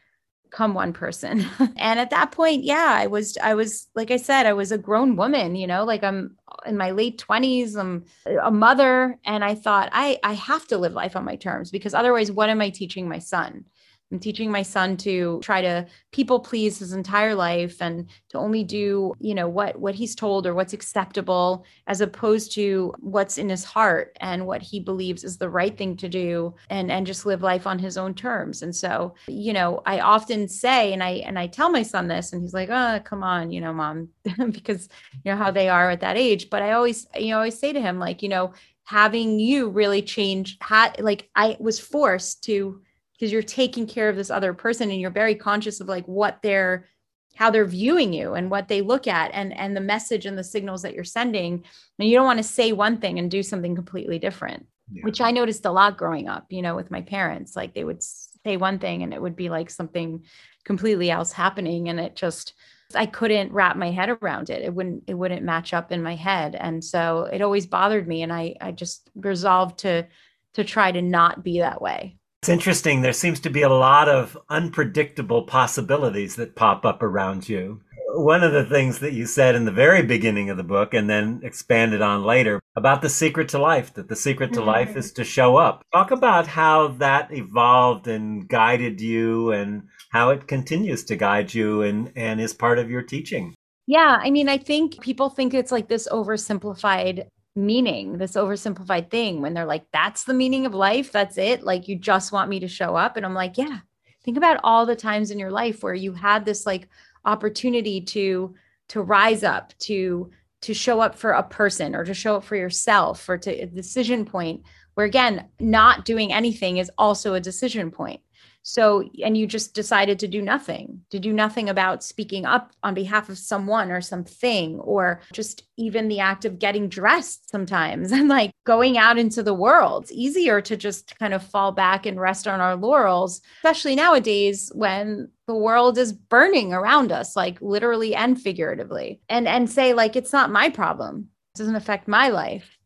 [0.50, 1.44] come one person?
[1.76, 4.78] and at that point, yeah, I was, I was, like I said, I was a
[4.78, 8.04] grown woman, you know, like I'm in my late 20s, I'm
[8.40, 9.18] a mother.
[9.24, 12.48] And I thought, I, I have to live life on my terms because otherwise, what
[12.48, 13.64] am I teaching my son?
[14.12, 18.62] I'm teaching my son to try to people please his entire life and to only
[18.62, 23.48] do, you know, what what he's told or what's acceptable as opposed to what's in
[23.48, 27.24] his heart and what he believes is the right thing to do and and just
[27.24, 28.60] live life on his own terms.
[28.60, 32.34] And so, you know, I often say and I and I tell my son this
[32.34, 34.10] and he's like, "Oh, come on, you know, mom,"
[34.50, 34.90] because
[35.24, 37.72] you know how they are at that age, but I always you know, always say
[37.72, 38.52] to him like, you know,
[38.84, 42.82] having you really change had like I was forced to
[43.22, 46.40] because you're taking care of this other person and you're very conscious of like what
[46.42, 46.88] they're
[47.36, 50.42] how they're viewing you and what they look at and and the message and the
[50.42, 51.62] signals that you're sending
[52.00, 55.04] and you don't want to say one thing and do something completely different yeah.
[55.04, 58.02] which i noticed a lot growing up you know with my parents like they would
[58.02, 60.24] say one thing and it would be like something
[60.64, 62.54] completely else happening and it just
[62.94, 64.60] I couldn't wrap my head around it.
[64.60, 66.54] It wouldn't it wouldn't match up in my head.
[66.54, 70.06] And so it always bothered me and I I just resolved to
[70.52, 72.18] to try to not be that way.
[72.42, 73.02] It's interesting.
[73.02, 77.80] There seems to be a lot of unpredictable possibilities that pop up around you.
[78.14, 81.08] One of the things that you said in the very beginning of the book and
[81.08, 84.70] then expanded on later about the secret to life, that the secret to mm-hmm.
[84.70, 85.84] life is to show up.
[85.92, 91.82] Talk about how that evolved and guided you and how it continues to guide you
[91.82, 93.54] and, and is part of your teaching.
[93.86, 99.40] Yeah, I mean, I think people think it's like this oversimplified meaning, this oversimplified thing
[99.40, 101.12] when they're like, that's the meaning of life.
[101.12, 101.62] That's it.
[101.62, 103.16] Like, you just want me to show up.
[103.16, 103.80] And I'm like, yeah,
[104.24, 106.88] think about all the times in your life where you had this like
[107.24, 108.54] opportunity to
[108.88, 110.30] to rise up to
[110.62, 113.66] to show up for a person or to show up for yourself or to a
[113.66, 114.62] decision point
[114.94, 118.20] where again not doing anything is also a decision point
[118.62, 122.94] so, and you just decided to do nothing, to do nothing about speaking up on
[122.94, 128.28] behalf of someone or something, or just even the act of getting dressed sometimes and
[128.28, 130.04] like going out into the world.
[130.04, 134.70] It's easier to just kind of fall back and rest on our laurels, especially nowadays
[134.74, 140.14] when the world is burning around us, like literally and figuratively, and, and say, like,
[140.14, 141.28] it's not my problem.
[141.54, 142.78] It doesn't affect my life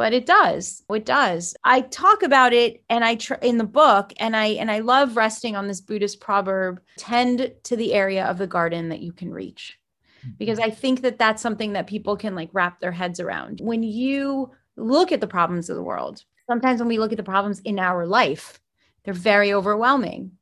[0.00, 1.54] but it does it does.
[1.62, 5.14] I talk about it and i tr- in the book and i and i love
[5.14, 9.30] resting on this buddhist proverb tend to the area of the garden that you can
[9.30, 9.78] reach.
[10.20, 10.36] Mm-hmm.
[10.38, 13.60] because i think that that's something that people can like wrap their heads around.
[13.62, 17.32] When you look at the problems of the world sometimes when we look at the
[17.34, 18.58] problems in our life
[19.02, 20.32] they're very overwhelming.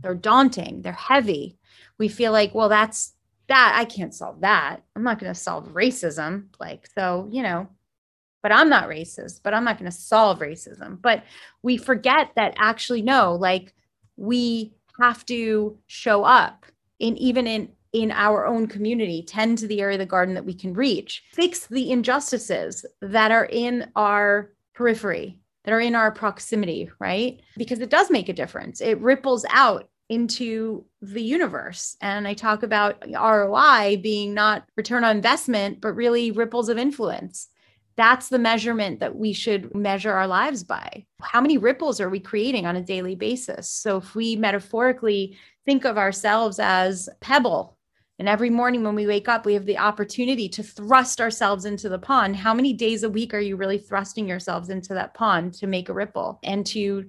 [0.00, 0.80] They're daunting.
[0.80, 1.58] They're heavy.
[1.98, 3.12] We feel like well that's
[3.48, 4.82] that i can't solve that.
[4.96, 7.68] I'm not going to solve racism like so you know
[8.44, 11.00] but I'm not racist, but I'm not going to solve racism.
[11.00, 11.24] But
[11.62, 13.72] we forget that actually, no, like
[14.18, 16.66] we have to show up
[16.98, 20.44] in even in in our own community, tend to the area of the garden that
[20.44, 26.10] we can reach, fix the injustices that are in our periphery, that are in our
[26.10, 27.40] proximity, right?
[27.56, 28.80] Because it does make a difference.
[28.80, 31.96] It ripples out into the universe.
[32.02, 37.48] And I talk about ROI being not return on investment, but really ripples of influence.
[37.96, 41.06] That's the measurement that we should measure our lives by.
[41.22, 43.70] How many ripples are we creating on a daily basis?
[43.70, 47.74] So if we metaphorically think of ourselves as pebble
[48.18, 51.88] and every morning when we wake up, we have the opportunity to thrust ourselves into
[51.88, 52.36] the pond.
[52.36, 55.88] How many days a week are you really thrusting yourselves into that pond to make
[55.88, 57.06] a ripple and to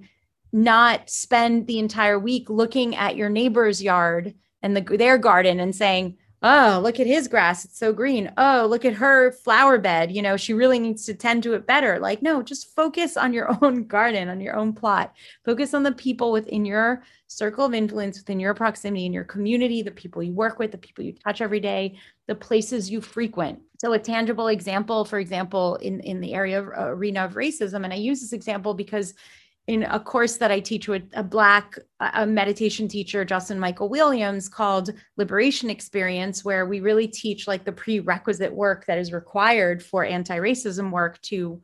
[0.52, 5.76] not spend the entire week looking at your neighbor's yard and the, their garden and
[5.76, 6.16] saying,
[6.46, 7.64] oh, look at his grass.
[7.64, 8.32] It's so green.
[8.36, 10.12] Oh, look at her flower bed.
[10.12, 11.98] You know, she really needs to tend to it better.
[11.98, 15.12] Like, no, just focus on your own garden, on your own plot.
[15.44, 19.82] Focus on the people within your circle of influence, within your proximity, in your community,
[19.82, 23.60] the people you work with, the people you touch every day, the places you frequent.
[23.80, 27.82] So, a tangible example, for example, in, in the area of uh, arena of racism,
[27.82, 29.14] and I use this example because
[29.66, 34.48] in a course that I teach with a Black a meditation teacher, Justin Michael Williams,
[34.48, 40.04] called Liberation Experience, where we really teach like the prerequisite work that is required for
[40.04, 41.60] anti racism work to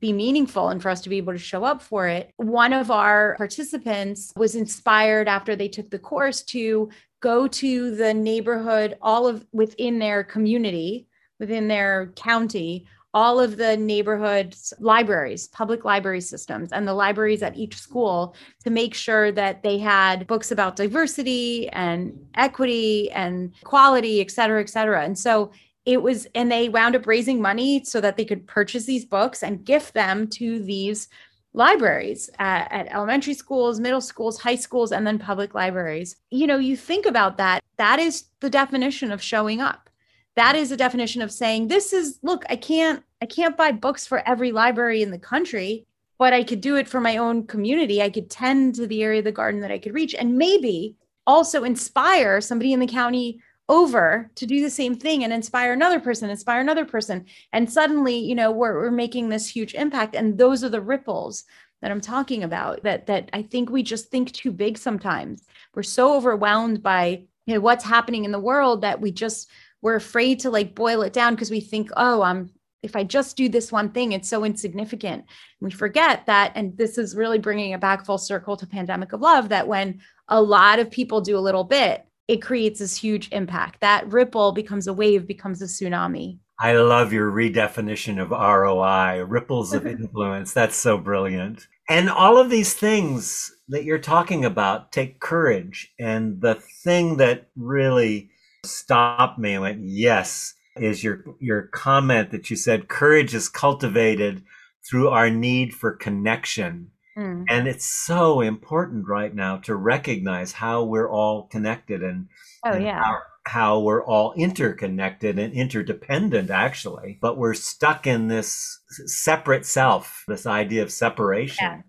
[0.00, 2.32] be meaningful and for us to be able to show up for it.
[2.36, 6.90] One of our participants was inspired after they took the course to
[7.20, 11.06] go to the neighborhood, all of within their community,
[11.38, 17.56] within their county, all of the neighborhood libraries, public library systems, and the libraries at
[17.56, 18.34] each school
[18.64, 24.60] to make sure that they had books about diversity and equity and quality, et cetera,
[24.60, 25.04] et cetera.
[25.04, 25.52] And so
[25.84, 29.42] it was, and they wound up raising money so that they could purchase these books
[29.42, 31.08] and gift them to these
[31.54, 36.16] libraries at, at, elementary schools, middle schools, high schools, and then public libraries.
[36.30, 39.90] You know, you think about that, that is the definition of showing up
[40.36, 44.06] that is a definition of saying this is look i can't i can't buy books
[44.06, 45.86] for every library in the country
[46.22, 48.00] but i could do it for my own community.
[48.00, 50.14] I could tend to the area of the garden that i could reach.
[50.14, 50.94] And maybe
[51.26, 55.98] also inspire somebody in the county over to do the same thing and inspire another
[55.98, 57.26] person inspire another person.
[57.52, 60.14] And suddenly you know we're, we're making this huge impact.
[60.14, 61.42] And those are the ripples
[61.80, 65.42] that i'm talking about that that i think we just think too big sometimes.
[65.74, 69.50] We're so overwhelmed by you know what's happening in the world that we just
[69.82, 72.50] we're afraid to like boil it down because we think, oh, I'm
[72.82, 75.24] if I just do this one thing, it's so insignificant.
[75.60, 79.20] We forget that, and this is really bringing it back full circle to pandemic of
[79.20, 83.28] love, that when a lot of people do a little bit, it creates this huge
[83.30, 83.80] impact.
[83.80, 86.38] That ripple becomes a wave, becomes a tsunami.
[86.58, 90.52] I love your redefinition of ROI, ripples of influence.
[90.52, 91.68] That's so brilliant.
[91.88, 95.92] And all of these things that you're talking about take courage.
[96.00, 98.31] And the thing that really
[98.64, 104.42] stopped me and went, yes, is your your comment that you said courage is cultivated
[104.88, 106.90] through our need for connection.
[107.16, 107.44] Mm.
[107.48, 112.28] And it's so important right now to recognize how we're all connected and,
[112.64, 113.02] oh, and yeah.
[113.02, 117.18] how, how we're all interconnected and interdependent, actually.
[117.20, 121.58] But we're stuck in this separate self, this idea of separation.
[121.60, 121.80] Yeah.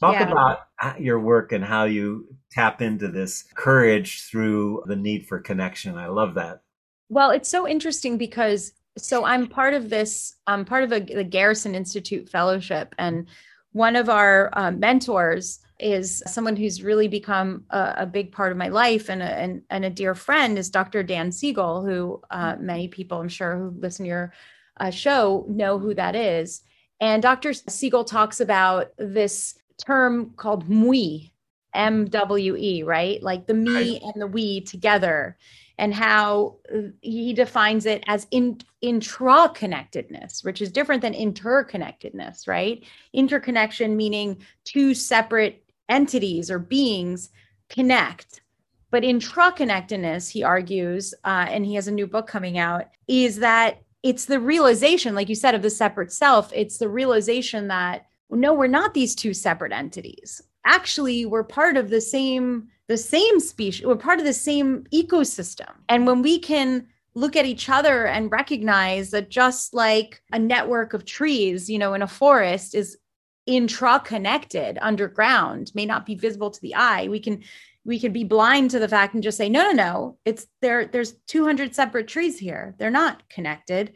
[0.00, 0.30] Talk yeah.
[0.30, 5.98] about your work and how you tap into this courage through the need for connection.
[5.98, 6.62] I love that.
[7.10, 11.24] Well, it's so interesting because so I'm part of this, I'm part of a, the
[11.24, 13.26] Garrison Institute Fellowship, and
[13.72, 18.58] one of our uh, mentors is someone who's really become a, a big part of
[18.58, 21.02] my life and a, and, and a dear friend is Dr.
[21.02, 24.32] Dan Siegel, who uh, many people I'm sure who listen to your
[24.78, 26.62] uh, show know who that is.
[27.00, 27.54] And Dr.
[27.54, 31.30] Siegel talks about this term called MWE,
[31.74, 33.22] MWE, right?
[33.22, 35.36] Like the me and the we together,
[35.78, 42.84] and how uh, he defines it as in, intra-connectedness, which is different than interconnectedness, right?
[43.12, 47.30] Interconnection meaning two separate entities or beings
[47.68, 48.42] connect.
[48.90, 53.80] But intra-connectedness, he argues, uh, and he has a new book coming out, is that
[54.02, 56.52] it's the realization, like you said, of the separate self.
[56.54, 60.42] It's the realization that no, we're not these two separate entities.
[60.64, 63.86] Actually, we're part of the same the same species.
[63.86, 65.70] We're part of the same ecosystem.
[65.88, 70.92] And when we can look at each other and recognize that just like a network
[70.92, 72.98] of trees, you know, in a forest is
[73.46, 77.42] intra-connected underground, may not be visible to the eye, we can
[77.84, 80.86] we can be blind to the fact and just say no no no it's there
[80.86, 83.94] there's 200 separate trees here they're not connected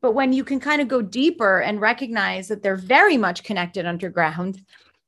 [0.00, 3.86] but when you can kind of go deeper and recognize that they're very much connected
[3.86, 4.64] underground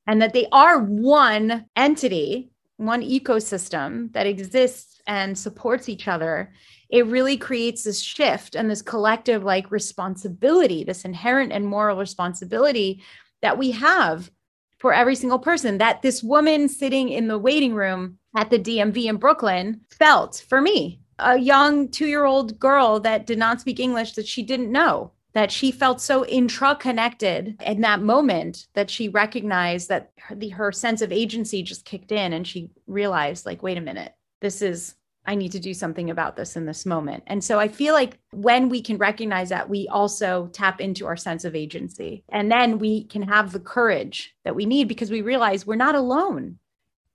[0.07, 6.53] and that they are one entity, one ecosystem that exists and supports each other,
[6.89, 13.01] it really creates this shift and this collective like responsibility, this inherent and moral responsibility
[13.41, 14.29] that we have
[14.77, 19.05] for every single person that this woman sitting in the waiting room at the DMV
[19.05, 21.00] in Brooklyn felt for me.
[21.21, 25.11] A young two year old girl that did not speak English that she didn't know,
[25.33, 30.49] that she felt so intra connected in that moment that she recognized that her, the,
[30.49, 34.61] her sense of agency just kicked in and she realized, like, wait a minute, this
[34.61, 34.95] is
[35.25, 37.23] I need to do something about this in this moment.
[37.27, 41.15] And so I feel like when we can recognize that, we also tap into our
[41.15, 42.23] sense of agency.
[42.29, 45.95] And then we can have the courage that we need because we realize we're not
[45.95, 46.57] alone.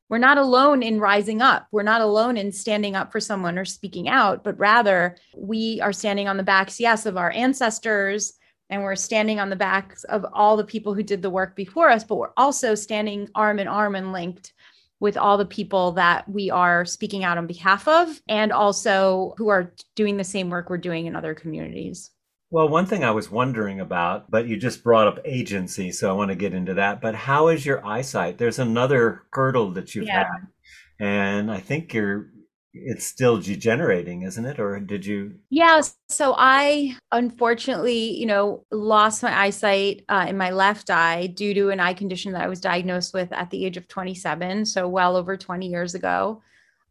[0.09, 1.67] We're not alone in rising up.
[1.73, 5.93] We're not alone in standing up for someone or speaking out, but rather we are
[5.93, 8.35] standing on the backs, yes, of our ancestors,
[8.71, 11.91] and we're standing on the backs of all the people who did the work before
[11.91, 14.53] us, but we're also standing arm in arm and linked
[14.99, 19.49] with all the people that we are speaking out on behalf of and also who
[19.49, 22.11] are doing the same work we're doing in other communities.
[22.51, 26.13] Well, one thing I was wondering about, but you just brought up agency, so I
[26.13, 27.01] want to get into that.
[27.01, 28.39] But how is your eyesight?
[28.39, 30.25] There's another hurdle that you've yeah.
[30.25, 30.47] had,
[31.01, 32.31] and I think you're
[32.85, 34.59] it's still degenerating, isn't it?
[34.59, 35.37] Or did you?
[35.51, 35.83] Yeah.
[36.09, 41.71] So I unfortunately, you know, lost my eyesight uh, in my left eye due to
[41.71, 44.67] an eye condition that I was diagnosed with at the age of 27.
[44.67, 46.43] So well over 20 years ago.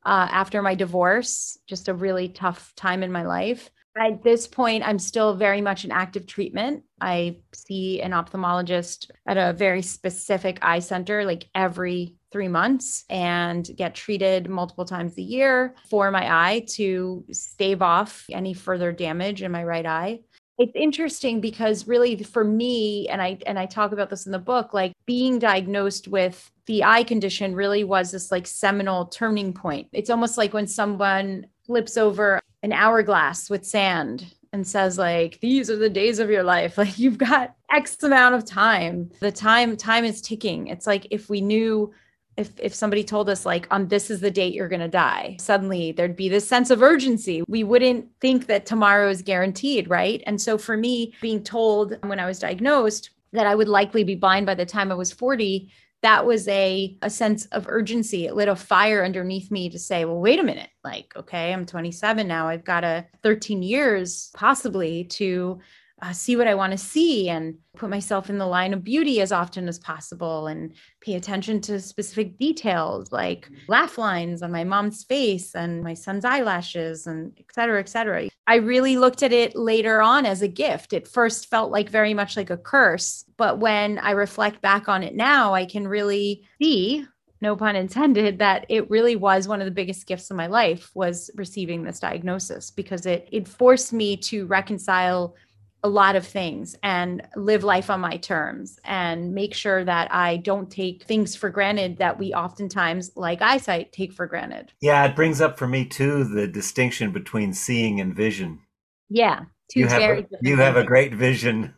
[0.05, 3.71] Uh, after my divorce, just a really tough time in my life.
[3.97, 6.83] At this point, I'm still very much in active treatment.
[6.99, 13.69] I see an ophthalmologist at a very specific eye center like every three months and
[13.77, 19.41] get treated multiple times a year for my eye to stave off any further damage
[19.41, 20.19] in my right eye
[20.57, 24.39] it's interesting because really for me and i and i talk about this in the
[24.39, 29.87] book like being diagnosed with the eye condition really was this like seminal turning point
[29.91, 35.69] it's almost like when someone flips over an hourglass with sand and says like these
[35.69, 36.77] are the days of your life.
[36.85, 39.11] Like you've got x amount of time.
[39.19, 40.67] The time time is ticking.
[40.67, 41.93] It's like if we knew
[42.37, 45.37] if if somebody told us like on this is the date you're going to die
[45.39, 47.43] suddenly there'd be this sense of urgency.
[47.47, 50.23] We wouldn't think that tomorrow is guaranteed right?
[50.25, 54.15] And so for me being told when i was diagnosed that i would likely be
[54.15, 55.69] blind by the time i was 40
[56.05, 58.27] that was a a sense of urgency.
[58.27, 60.69] It lit a fire underneath me to say well wait a minute.
[60.83, 62.47] Like okay i'm 27 now.
[62.47, 65.59] I've got a 13 years possibly to
[66.05, 69.21] uh, see what I want to see and put myself in the line of beauty
[69.21, 74.63] as often as possible and pay attention to specific details like laugh lines on my
[74.63, 78.29] mom's face and my son's eyelashes and et cetera, et cetera.
[78.45, 80.93] I really looked at it later on as a gift.
[80.93, 83.25] It first felt like very much like a curse.
[83.37, 87.07] But when I reflect back on it now, I can really see
[87.41, 90.89] no pun intended that it really was one of the biggest gifts of my life
[90.95, 95.35] was receiving this diagnosis because it it forced me to reconcile
[95.83, 100.37] a lot of things and live life on my terms and make sure that I
[100.37, 104.73] don't take things for granted that we oftentimes, like eyesight, take for granted.
[104.81, 108.61] Yeah, it brings up for me too the distinction between seeing and vision.
[109.09, 109.41] Yeah.
[109.75, 111.75] you have, a, you have a great vision,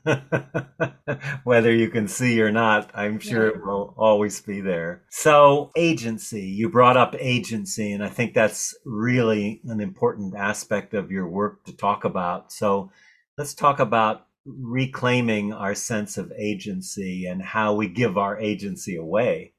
[1.43, 2.89] whether you can see or not.
[2.93, 3.55] I'm sure yeah.
[3.55, 5.03] it will always be there.
[5.09, 11.11] So, agency, you brought up agency, and I think that's really an important aspect of
[11.11, 12.51] your work to talk about.
[12.53, 12.91] So,
[13.37, 19.53] let's talk about reclaiming our sense of agency and how we give our agency away.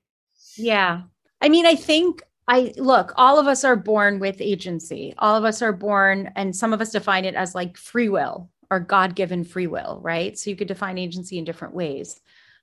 [0.56, 1.02] Yeah.
[1.40, 5.14] I mean, I think I look, all of us are born with agency.
[5.18, 8.50] All of us are born, and some of us define it as like free will
[8.70, 10.38] or God given free will, right?
[10.38, 12.20] So you could define agency in different ways.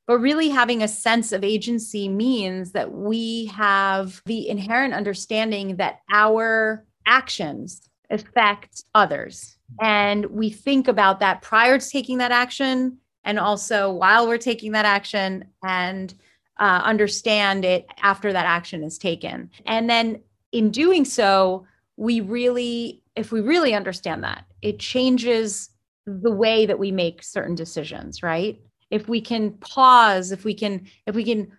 [0.07, 5.99] But really, having a sense of agency means that we have the inherent understanding that
[6.11, 13.39] our actions affect others and we think about that prior to taking that action and
[13.39, 16.13] also while we're taking that action and
[16.59, 19.49] uh, understand it after that action is taken.
[19.66, 21.66] And then in doing so,
[21.97, 25.70] we really, if we really understand that, it changes
[26.05, 28.61] the way that we make certain decisions, right?
[28.91, 31.51] If we can pause, if we can, if we can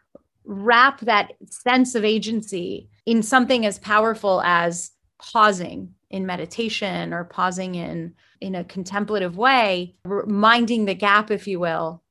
[0.44, 7.74] wrap that sense of agency in something as powerful as pausing in meditation or pausing
[7.74, 9.94] in in a contemplative way
[10.26, 12.02] minding the gap if you will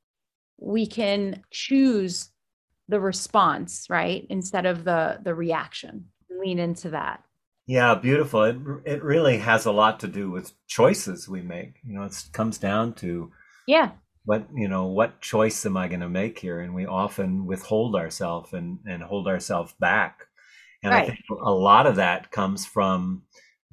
[0.58, 2.30] we can choose
[2.88, 6.06] the response right instead of the the reaction.
[6.30, 7.24] Lean into that.
[7.66, 8.44] Yeah beautiful.
[8.44, 11.80] It, it really has a lot to do with choices we make.
[11.84, 13.32] You know it comes down to
[13.68, 13.92] yeah.
[14.26, 16.60] what you know what choice am i going to make here?
[16.60, 20.28] And we often withhold ourselves and and hold ourselves back.
[20.84, 21.04] And right.
[21.04, 23.24] I think a lot of that comes from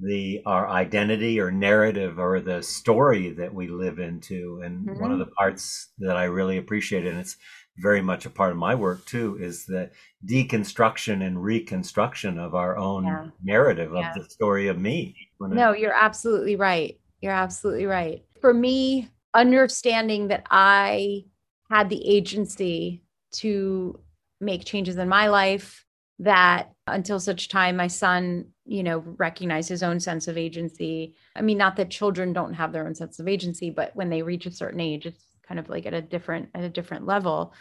[0.03, 4.61] the our identity or narrative or the story that we live into.
[4.63, 5.01] And mm-hmm.
[5.01, 5.29] one of mm-hmm.
[5.29, 7.37] the parts that I really appreciate, and it's
[7.77, 9.89] very much a part of my work too, is the
[10.25, 13.27] deconstruction and reconstruction of our own yeah.
[13.43, 14.09] narrative yeah.
[14.09, 15.15] of the story of me.
[15.39, 16.99] No, it, you're absolutely right.
[17.21, 18.23] You're absolutely right.
[18.41, 21.25] For me, understanding that I
[21.71, 23.01] had the agency
[23.33, 23.99] to
[24.39, 25.85] make changes in my life,
[26.19, 31.15] that until such time my son you know recognize his own sense of agency.
[31.35, 34.21] I mean not that children don't have their own sense of agency but when they
[34.21, 37.53] reach a certain age it's kind of like at a different at a different level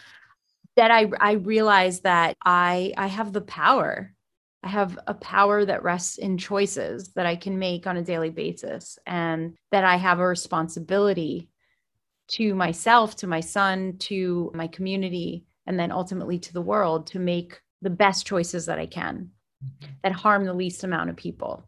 [0.76, 4.14] that i i realize that i i have the power.
[4.64, 8.30] I have a power that rests in choices that i can make on a daily
[8.30, 11.48] basis and that i have a responsibility
[12.28, 17.18] to myself to my son to my community and then ultimately to the world to
[17.18, 19.30] make the best choices that I can
[20.02, 21.64] that harm the least amount of people.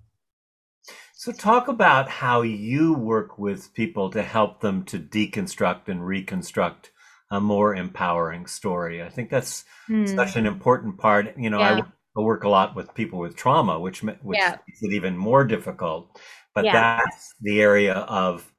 [1.15, 6.91] So, talk about how you work with people to help them to deconstruct and reconstruct
[7.31, 9.03] a more empowering story.
[9.03, 10.07] I think that's hmm.
[10.07, 11.37] such an important part.
[11.39, 11.83] You know, yeah.
[12.17, 14.57] I, work a lot with people with trauma, which, which yeah.
[14.69, 16.21] makes it even more difficult.
[16.55, 17.01] But yeah.
[17.01, 18.53] that's the area of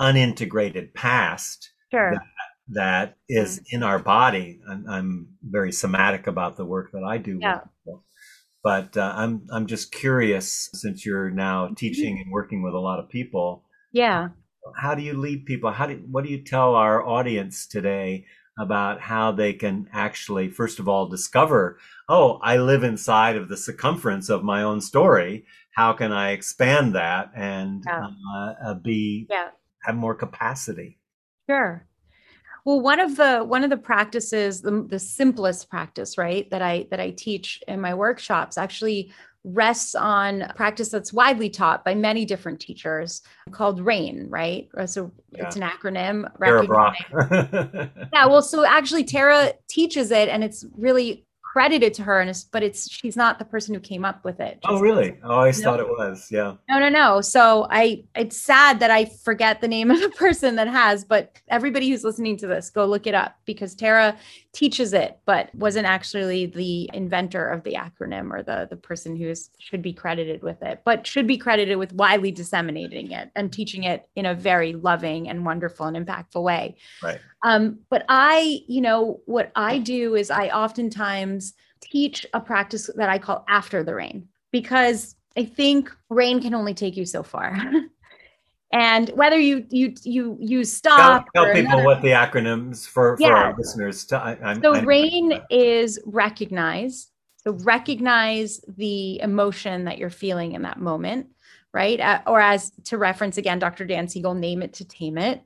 [0.00, 2.12] unintegrated past sure.
[2.12, 2.22] that
[2.72, 3.76] that is mm-hmm.
[3.76, 4.60] in our body.
[4.68, 7.38] I'm, I'm, very somatic about the work that I do.
[7.40, 7.60] Yeah.
[8.62, 11.74] But uh, I'm I'm just curious since you're now mm-hmm.
[11.74, 13.64] teaching and working with a lot of people.
[13.92, 14.28] Yeah.
[14.76, 15.70] How do you lead people?
[15.70, 18.26] How do what do you tell our audience today
[18.58, 23.56] about how they can actually first of all discover, oh, I live inside of the
[23.56, 25.46] circumference of my own story.
[25.72, 28.08] How can I expand that and yeah.
[28.34, 29.48] uh, uh be yeah.
[29.84, 30.98] have more capacity?
[31.48, 31.86] Sure.
[32.64, 36.86] Well, one of the one of the practices, the, the simplest practice, right, that I
[36.90, 39.12] that I teach in my workshops actually
[39.44, 44.68] rests on a practice that's widely taught by many different teachers called RAIN, right?
[44.76, 45.46] Uh, so yeah.
[45.46, 46.30] it's an acronym.
[46.38, 47.02] Tara Brach.
[48.12, 52.44] yeah, well, so actually Tara teaches it and it's really credited to her and it's
[52.44, 54.60] but it's she's not the person who came up with it.
[54.66, 55.18] Oh really?
[55.24, 55.64] Oh, i always no.
[55.64, 56.54] thought it was yeah.
[56.68, 57.20] No no no.
[57.20, 61.36] So i it's sad that i forget the name of the person that has but
[61.48, 64.16] everybody who's listening to this go look it up because tara
[64.52, 69.28] teaches it but wasn't actually the inventor of the acronym or the the person who
[69.28, 73.52] is, should be credited with it but should be credited with widely disseminating it and
[73.52, 76.76] teaching it in a very loving and wonderful and impactful way.
[77.02, 77.18] Right.
[77.42, 81.39] Um, but I, you know, what I do is I oftentimes
[81.80, 86.74] teach a practice that I call after the rain because I think rain can only
[86.74, 87.56] take you so far.
[88.72, 93.16] and whether you you you use stop tell, tell people another, what the acronyms for,
[93.16, 93.28] for yeah.
[93.28, 97.08] our listeners to, I, so I, rain I is recognize
[97.42, 101.26] so recognize the emotion that you're feeling in that moment
[101.72, 105.42] right uh, or as to reference again dr dan siegel name it to tame it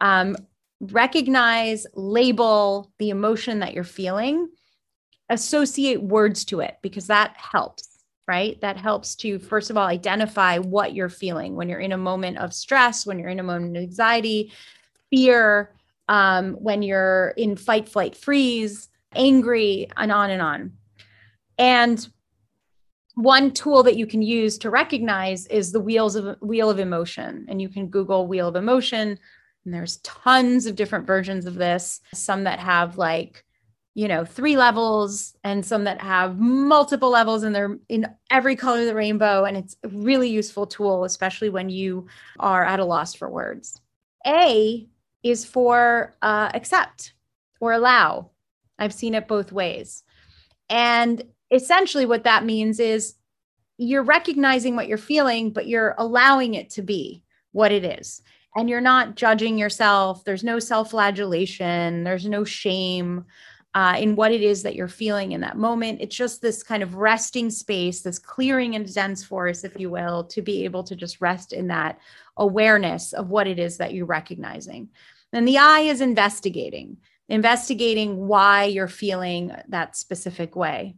[0.00, 0.36] um,
[0.80, 4.48] recognize, label the emotion that you're feeling,
[5.30, 8.60] associate words to it because that helps, right?
[8.60, 12.38] That helps to, first of all, identify what you're feeling when you're in a moment
[12.38, 14.52] of stress, when you're in a moment of anxiety,
[15.10, 15.74] fear,
[16.08, 20.72] um, when you're in fight, flight, freeze, angry, and on and on.
[21.58, 22.08] And
[23.14, 27.46] one tool that you can use to recognize is the wheels of wheel of emotion
[27.48, 29.18] and you can google wheel of emotion
[29.64, 33.44] and there's tons of different versions of this, some that have like,
[33.98, 38.78] you know, three levels and some that have multiple levels and they're in every color
[38.78, 39.42] of the rainbow.
[39.42, 42.06] And it's a really useful tool, especially when you
[42.38, 43.80] are at a loss for words.
[44.24, 44.86] A
[45.24, 47.14] is for uh, accept
[47.58, 48.30] or allow.
[48.78, 50.04] I've seen it both ways.
[50.70, 51.20] And
[51.50, 53.16] essentially, what that means is
[53.78, 58.22] you're recognizing what you're feeling, but you're allowing it to be what it is
[58.56, 60.24] and you're not judging yourself.
[60.24, 63.24] There's no self flagellation, there's no shame
[63.78, 66.00] uh, in what it is that you're feeling in that moment.
[66.00, 70.24] It's just this kind of resting space, this clearing and dense forest, if you will,
[70.24, 72.00] to be able to just rest in that
[72.36, 74.88] awareness of what it is that you're recognizing.
[75.32, 76.96] And the I is investigating,
[77.28, 80.96] investigating why you're feeling that specific way.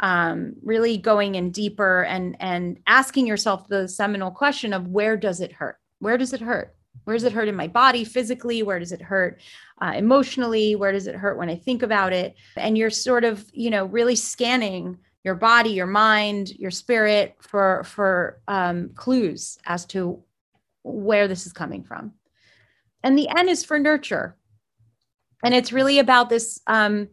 [0.00, 5.42] Um, really going in deeper and and asking yourself the seminal question of where does
[5.42, 5.76] it hurt?
[5.98, 6.75] Where does it hurt?
[7.04, 8.62] Where does it hurt in my body physically?
[8.62, 9.40] Where does it hurt
[9.80, 10.74] uh, emotionally?
[10.74, 12.34] Where does it hurt when I think about it?
[12.56, 17.82] And you're sort of, you know, really scanning your body, your mind, your spirit for
[17.84, 20.22] for um, clues as to
[20.84, 22.12] where this is coming from.
[23.02, 24.36] And the N is for nurture,
[25.44, 27.08] and it's really about this um,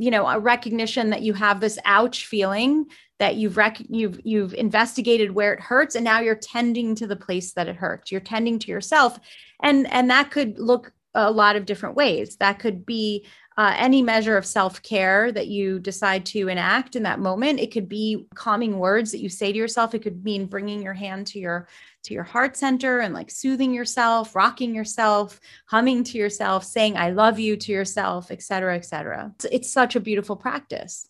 [0.00, 2.86] you know, a recognition that you have this ouch feeling
[3.18, 7.16] that you've rec- you've you've investigated where it hurts and now you're tending to the
[7.16, 8.10] place that it hurts.
[8.10, 9.20] You're tending to yourself.
[9.62, 12.36] And and that could look a lot of different ways.
[12.36, 13.26] That could be
[13.58, 17.60] uh, any measure of self care that you decide to enact in that moment.
[17.60, 19.94] It could be calming words that you say to yourself.
[19.94, 21.68] It could mean bringing your hand to your
[22.04, 27.10] to your heart center and like soothing yourself, rocking yourself, humming to yourself, saying "I
[27.10, 29.32] love you" to yourself, et cetera, et cetera.
[29.36, 31.06] It's, it's such a beautiful practice.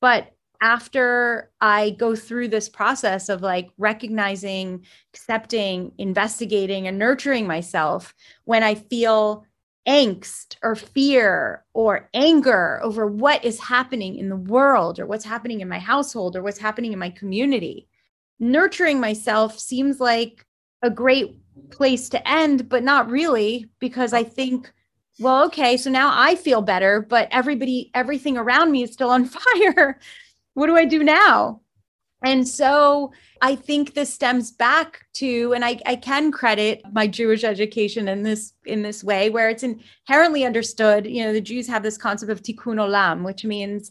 [0.00, 8.14] But after I go through this process of like recognizing, accepting, investigating, and nurturing myself,
[8.44, 9.44] when I feel
[9.88, 15.60] angst or fear or anger over what is happening in the world or what's happening
[15.60, 17.88] in my household or what's happening in my community.
[18.38, 20.44] Nurturing myself seems like
[20.82, 21.38] a great
[21.70, 24.72] place to end, but not really, because I think,
[25.18, 29.24] well, okay, so now I feel better, but everybody, everything around me is still on
[29.56, 29.98] fire.
[30.54, 31.60] what do I do now?
[32.24, 37.42] And so I think this stems back to, and I, I can credit my Jewish
[37.42, 41.06] education in this in this way, where it's inherently understood.
[41.06, 43.90] You know, the Jews have this concept of tikkun olam, which means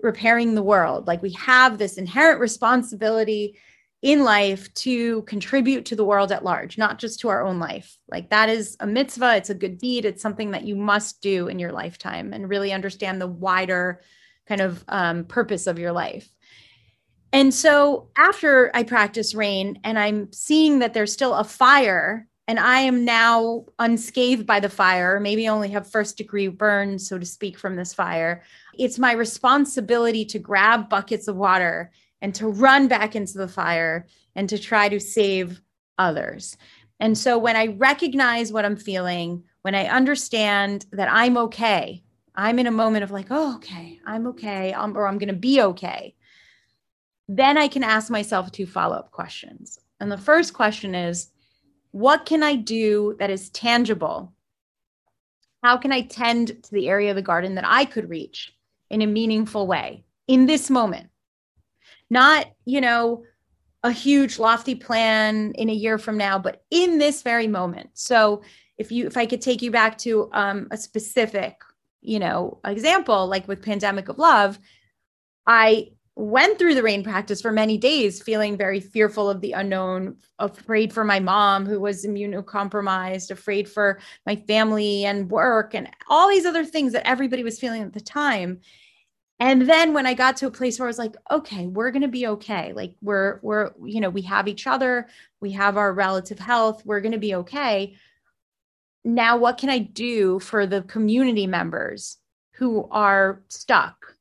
[0.00, 1.06] repairing the world.
[1.06, 3.58] Like we have this inherent responsibility
[4.02, 7.96] in life to contribute to the world at large, not just to our own life.
[8.06, 11.48] Like that is a mitzvah, it's a good deed, it's something that you must do
[11.48, 14.02] in your lifetime and really understand the wider
[14.46, 16.28] kind of um, purpose of your life.
[17.32, 22.58] And so after I practice rain and I'm seeing that there's still a fire and
[22.58, 27.24] I am now unscathed by the fire, maybe only have first degree burns, so to
[27.24, 28.42] speak, from this fire,
[28.78, 31.90] it's my responsibility to grab buckets of water
[32.20, 35.60] and to run back into the fire and to try to save
[35.98, 36.56] others.
[37.00, 42.02] And so when I recognize what I'm feeling, when I understand that I'm okay,
[42.34, 45.34] I'm in a moment of like, oh, okay, I'm okay, I'm, or I'm going to
[45.34, 46.14] be okay
[47.28, 49.78] then I can ask myself two follow up questions.
[50.00, 51.28] And the first question is
[51.94, 54.32] what can I do that is tangible?
[55.62, 58.52] How can I tend to the area of the garden that I could reach
[58.90, 61.10] in a meaningful way in this moment?
[62.10, 63.22] Not, you know,
[63.84, 67.90] a huge lofty plan in a year from now, but in this very moment.
[67.94, 68.42] So
[68.76, 71.60] if you if I could take you back to um, a specific,
[72.00, 74.58] you know, example, like with Pandemic of Love,
[75.46, 80.16] I went through the rain practice for many days feeling very fearful of the unknown
[80.38, 86.28] afraid for my mom who was immunocompromised afraid for my family and work and all
[86.28, 88.60] these other things that everybody was feeling at the time.
[89.40, 92.02] And then when i got to a place where i was like okay we're going
[92.02, 92.72] to be okay.
[92.72, 95.08] Like we're we're you know we have each other
[95.40, 97.96] we have our relative health we're going to be okay.
[99.04, 102.18] Now what can i do for the community members
[102.52, 104.13] who are stuck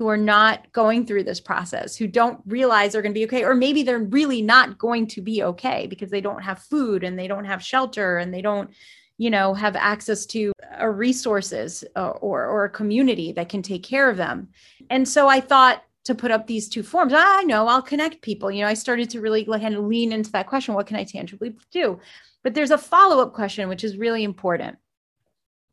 [0.00, 3.44] who are not going through this process, who don't realize they're going to be okay,
[3.44, 7.18] or maybe they're really not going to be okay because they don't have food and
[7.18, 8.70] they don't have shelter and they don't,
[9.18, 13.82] you know, have access to uh, resources uh, or, or a community that can take
[13.82, 14.48] care of them.
[14.88, 18.50] And so I thought to put up these two forms, I know I'll connect people.
[18.50, 21.04] You know, I started to really kind of lean into that question what can I
[21.04, 22.00] tangibly do?
[22.42, 24.78] But there's a follow up question, which is really important.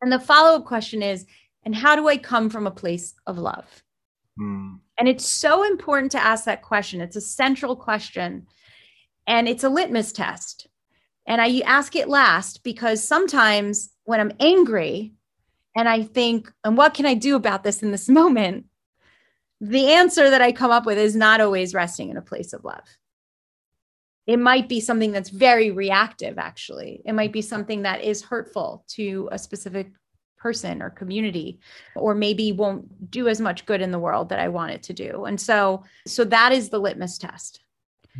[0.01, 1.25] And the follow up question is,
[1.63, 3.65] and how do I come from a place of love?
[4.39, 4.79] Mm.
[4.97, 7.01] And it's so important to ask that question.
[7.01, 8.47] It's a central question
[9.27, 10.67] and it's a litmus test.
[11.25, 15.13] And I ask it last because sometimes when I'm angry
[15.75, 18.65] and I think, and what can I do about this in this moment?
[19.59, 22.63] The answer that I come up with is not always resting in a place of
[22.63, 22.83] love.
[24.27, 27.01] It might be something that's very reactive, actually.
[27.05, 29.91] It might be something that is hurtful to a specific
[30.47, 31.59] person or community
[31.95, 34.93] or maybe won't do as much good in the world that I want it to
[34.93, 35.25] do.
[35.25, 37.59] And so so that is the litmus test.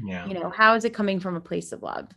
[0.03, 0.27] Yeah.
[0.27, 2.07] You know, how is it coming from a place of love?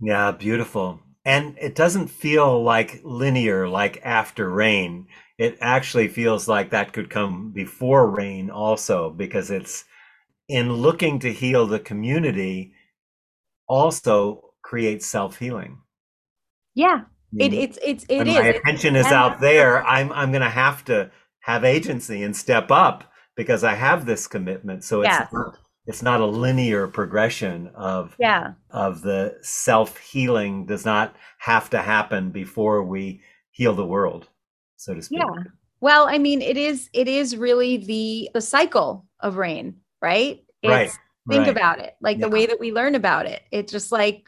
[0.00, 1.00] Yeah, beautiful.
[1.24, 5.08] And it doesn't feel like linear like after rain.
[5.38, 9.84] It actually feels like that could come before rain also because it's
[10.48, 12.72] in looking to heal the community
[13.66, 15.78] also creates self-healing.
[16.74, 17.00] Yeah,
[17.36, 18.34] it, it's it's it when is.
[18.34, 19.84] My attention is out there.
[19.86, 21.10] I'm I'm going to have to
[21.40, 23.04] have agency and step up
[23.36, 24.84] because I have this commitment.
[24.84, 25.26] So it's yeah.
[25.32, 31.70] not, it's not a linear progression of yeah of the self healing does not have
[31.70, 34.28] to happen before we heal the world,
[34.76, 35.20] so to speak.
[35.20, 35.42] Yeah.
[35.80, 40.42] Well, I mean, it is it is really the the cycle of rain, right?
[40.62, 40.90] It's, right.
[41.28, 41.48] Think right.
[41.48, 42.26] about it, like yeah.
[42.26, 43.42] the way that we learn about it.
[43.50, 44.24] It's just like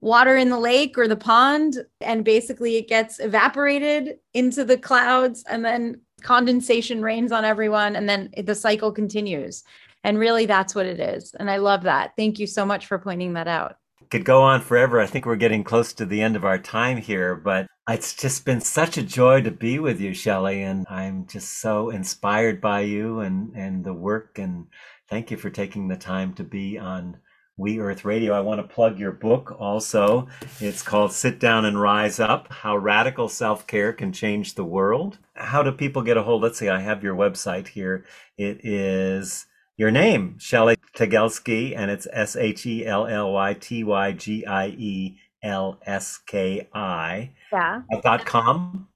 [0.00, 5.44] water in the lake or the pond and basically it gets evaporated into the clouds
[5.48, 9.64] and then condensation rains on everyone and then the cycle continues.
[10.02, 11.34] And really that's what it is.
[11.40, 12.12] And I love that.
[12.16, 13.76] Thank you so much for pointing that out
[14.10, 15.00] could go on forever.
[15.00, 18.44] I think we're getting close to the end of our time here, but it's just
[18.44, 22.82] been such a joy to be with you, Shelly, and I'm just so inspired by
[22.82, 24.68] you and and the work and
[25.08, 27.16] thank you for taking the time to be on
[27.56, 28.32] We Earth Radio.
[28.32, 30.26] I want to plug your book also.
[30.58, 35.18] It's called Sit Down and Rise Up: How Radical Self-Care Can Change the World.
[35.34, 36.42] How do people get a hold?
[36.42, 36.68] Let's see.
[36.68, 38.04] I have your website here.
[38.36, 39.46] It is
[39.76, 44.44] your name, Shelly Tygielski, and it's S H E L L Y T Y G
[44.44, 47.30] I E L S K I.
[47.52, 47.82] Yeah.
[48.02, 48.88] Dot com.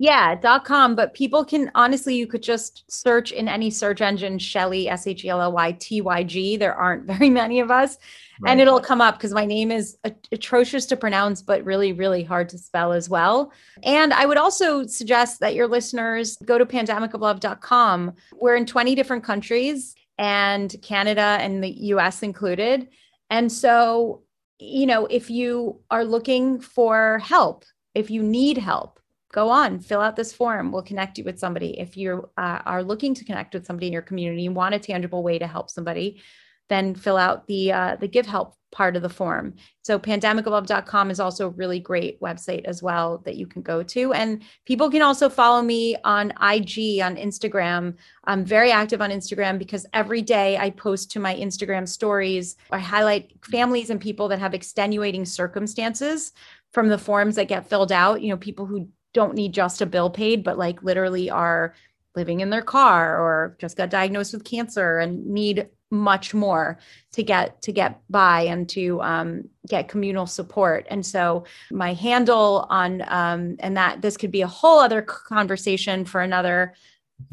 [0.00, 0.94] Yeah, dot com.
[0.94, 5.24] But people can honestly, you could just search in any search engine Shelly, S H
[5.24, 6.56] E L L Y T Y G.
[6.56, 7.98] There aren't very many of us.
[8.40, 8.52] Right.
[8.52, 9.98] And it'll come up because my name is
[10.30, 13.52] atrocious to pronounce, but really, really hard to spell as well.
[13.82, 18.12] And I would also suggest that your listeners go to pandemicoflove.com.
[18.40, 22.88] We're in 20 different countries and Canada and the US included.
[23.30, 24.22] And so,
[24.60, 28.97] you know, if you are looking for help, if you need help,
[29.32, 30.72] go on, fill out this form.
[30.72, 31.78] We'll connect you with somebody.
[31.78, 34.78] If you uh, are looking to connect with somebody in your community, you want a
[34.78, 36.20] tangible way to help somebody,
[36.68, 39.54] then fill out the uh, the give help part of the form.
[39.82, 44.12] So pandemicoflove.com is also a really great website as well that you can go to.
[44.12, 47.94] And people can also follow me on IG, on Instagram.
[48.24, 52.56] I'm very active on Instagram because every day I post to my Instagram stories.
[52.70, 56.32] I highlight families and people that have extenuating circumstances
[56.72, 58.20] from the forms that get filled out.
[58.20, 58.88] You know, people who
[59.18, 61.74] don't need just a bill paid, but like literally are
[62.14, 66.78] living in their car or just got diagnosed with cancer and need much more
[67.10, 70.86] to get to get by and to um, get communal support.
[70.88, 76.04] And so my handle on um, and that this could be a whole other conversation
[76.04, 76.74] for another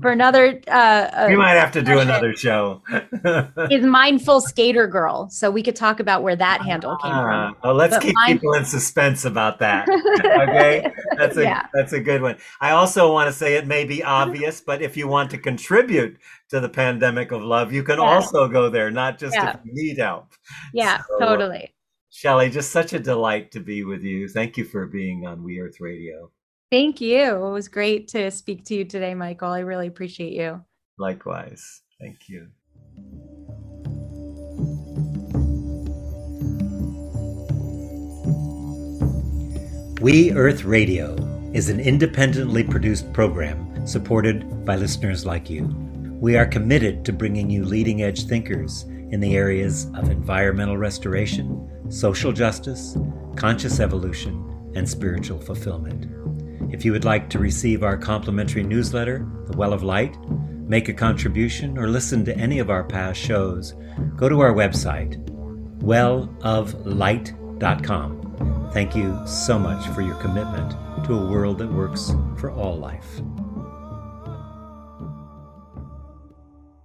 [0.01, 2.81] for another uh we might have to do another show
[3.71, 7.71] is mindful skater girl so we could talk about where that handle came from oh
[7.71, 9.87] let's but keep mind- people in suspense about that
[10.19, 11.65] okay that's a yeah.
[11.73, 14.97] that's a good one i also want to say it may be obvious but if
[14.97, 16.17] you want to contribute
[16.49, 18.05] to the pandemic of love you can yeah.
[18.05, 19.51] also go there not just yeah.
[19.51, 20.33] if you need help
[20.73, 21.71] yeah so, totally
[22.09, 24.29] Shelly, just such a delight to be with you.
[24.29, 26.31] Thank you for being on We Earth Radio.
[26.75, 27.45] Thank you.
[27.45, 29.47] It was great to speak to you today, Michael.
[29.47, 30.61] I really appreciate you.
[30.99, 31.83] Likewise.
[32.01, 32.49] Thank you.
[40.01, 41.15] We Earth Radio
[41.53, 45.73] is an independently produced program supported by listeners like you.
[46.19, 51.89] We are committed to bringing you leading edge thinkers in the areas of environmental restoration,
[51.89, 52.97] social justice,
[53.37, 56.24] conscious evolution, and spiritual fulfillment.
[56.71, 60.15] If you would like to receive our complimentary newsletter, The Well of Light,
[60.67, 63.73] make a contribution, or listen to any of our past shows,
[64.15, 65.17] go to our website,
[65.79, 68.69] welloflight.com.
[68.73, 70.71] Thank you so much for your commitment
[71.05, 73.21] to a world that works for all life.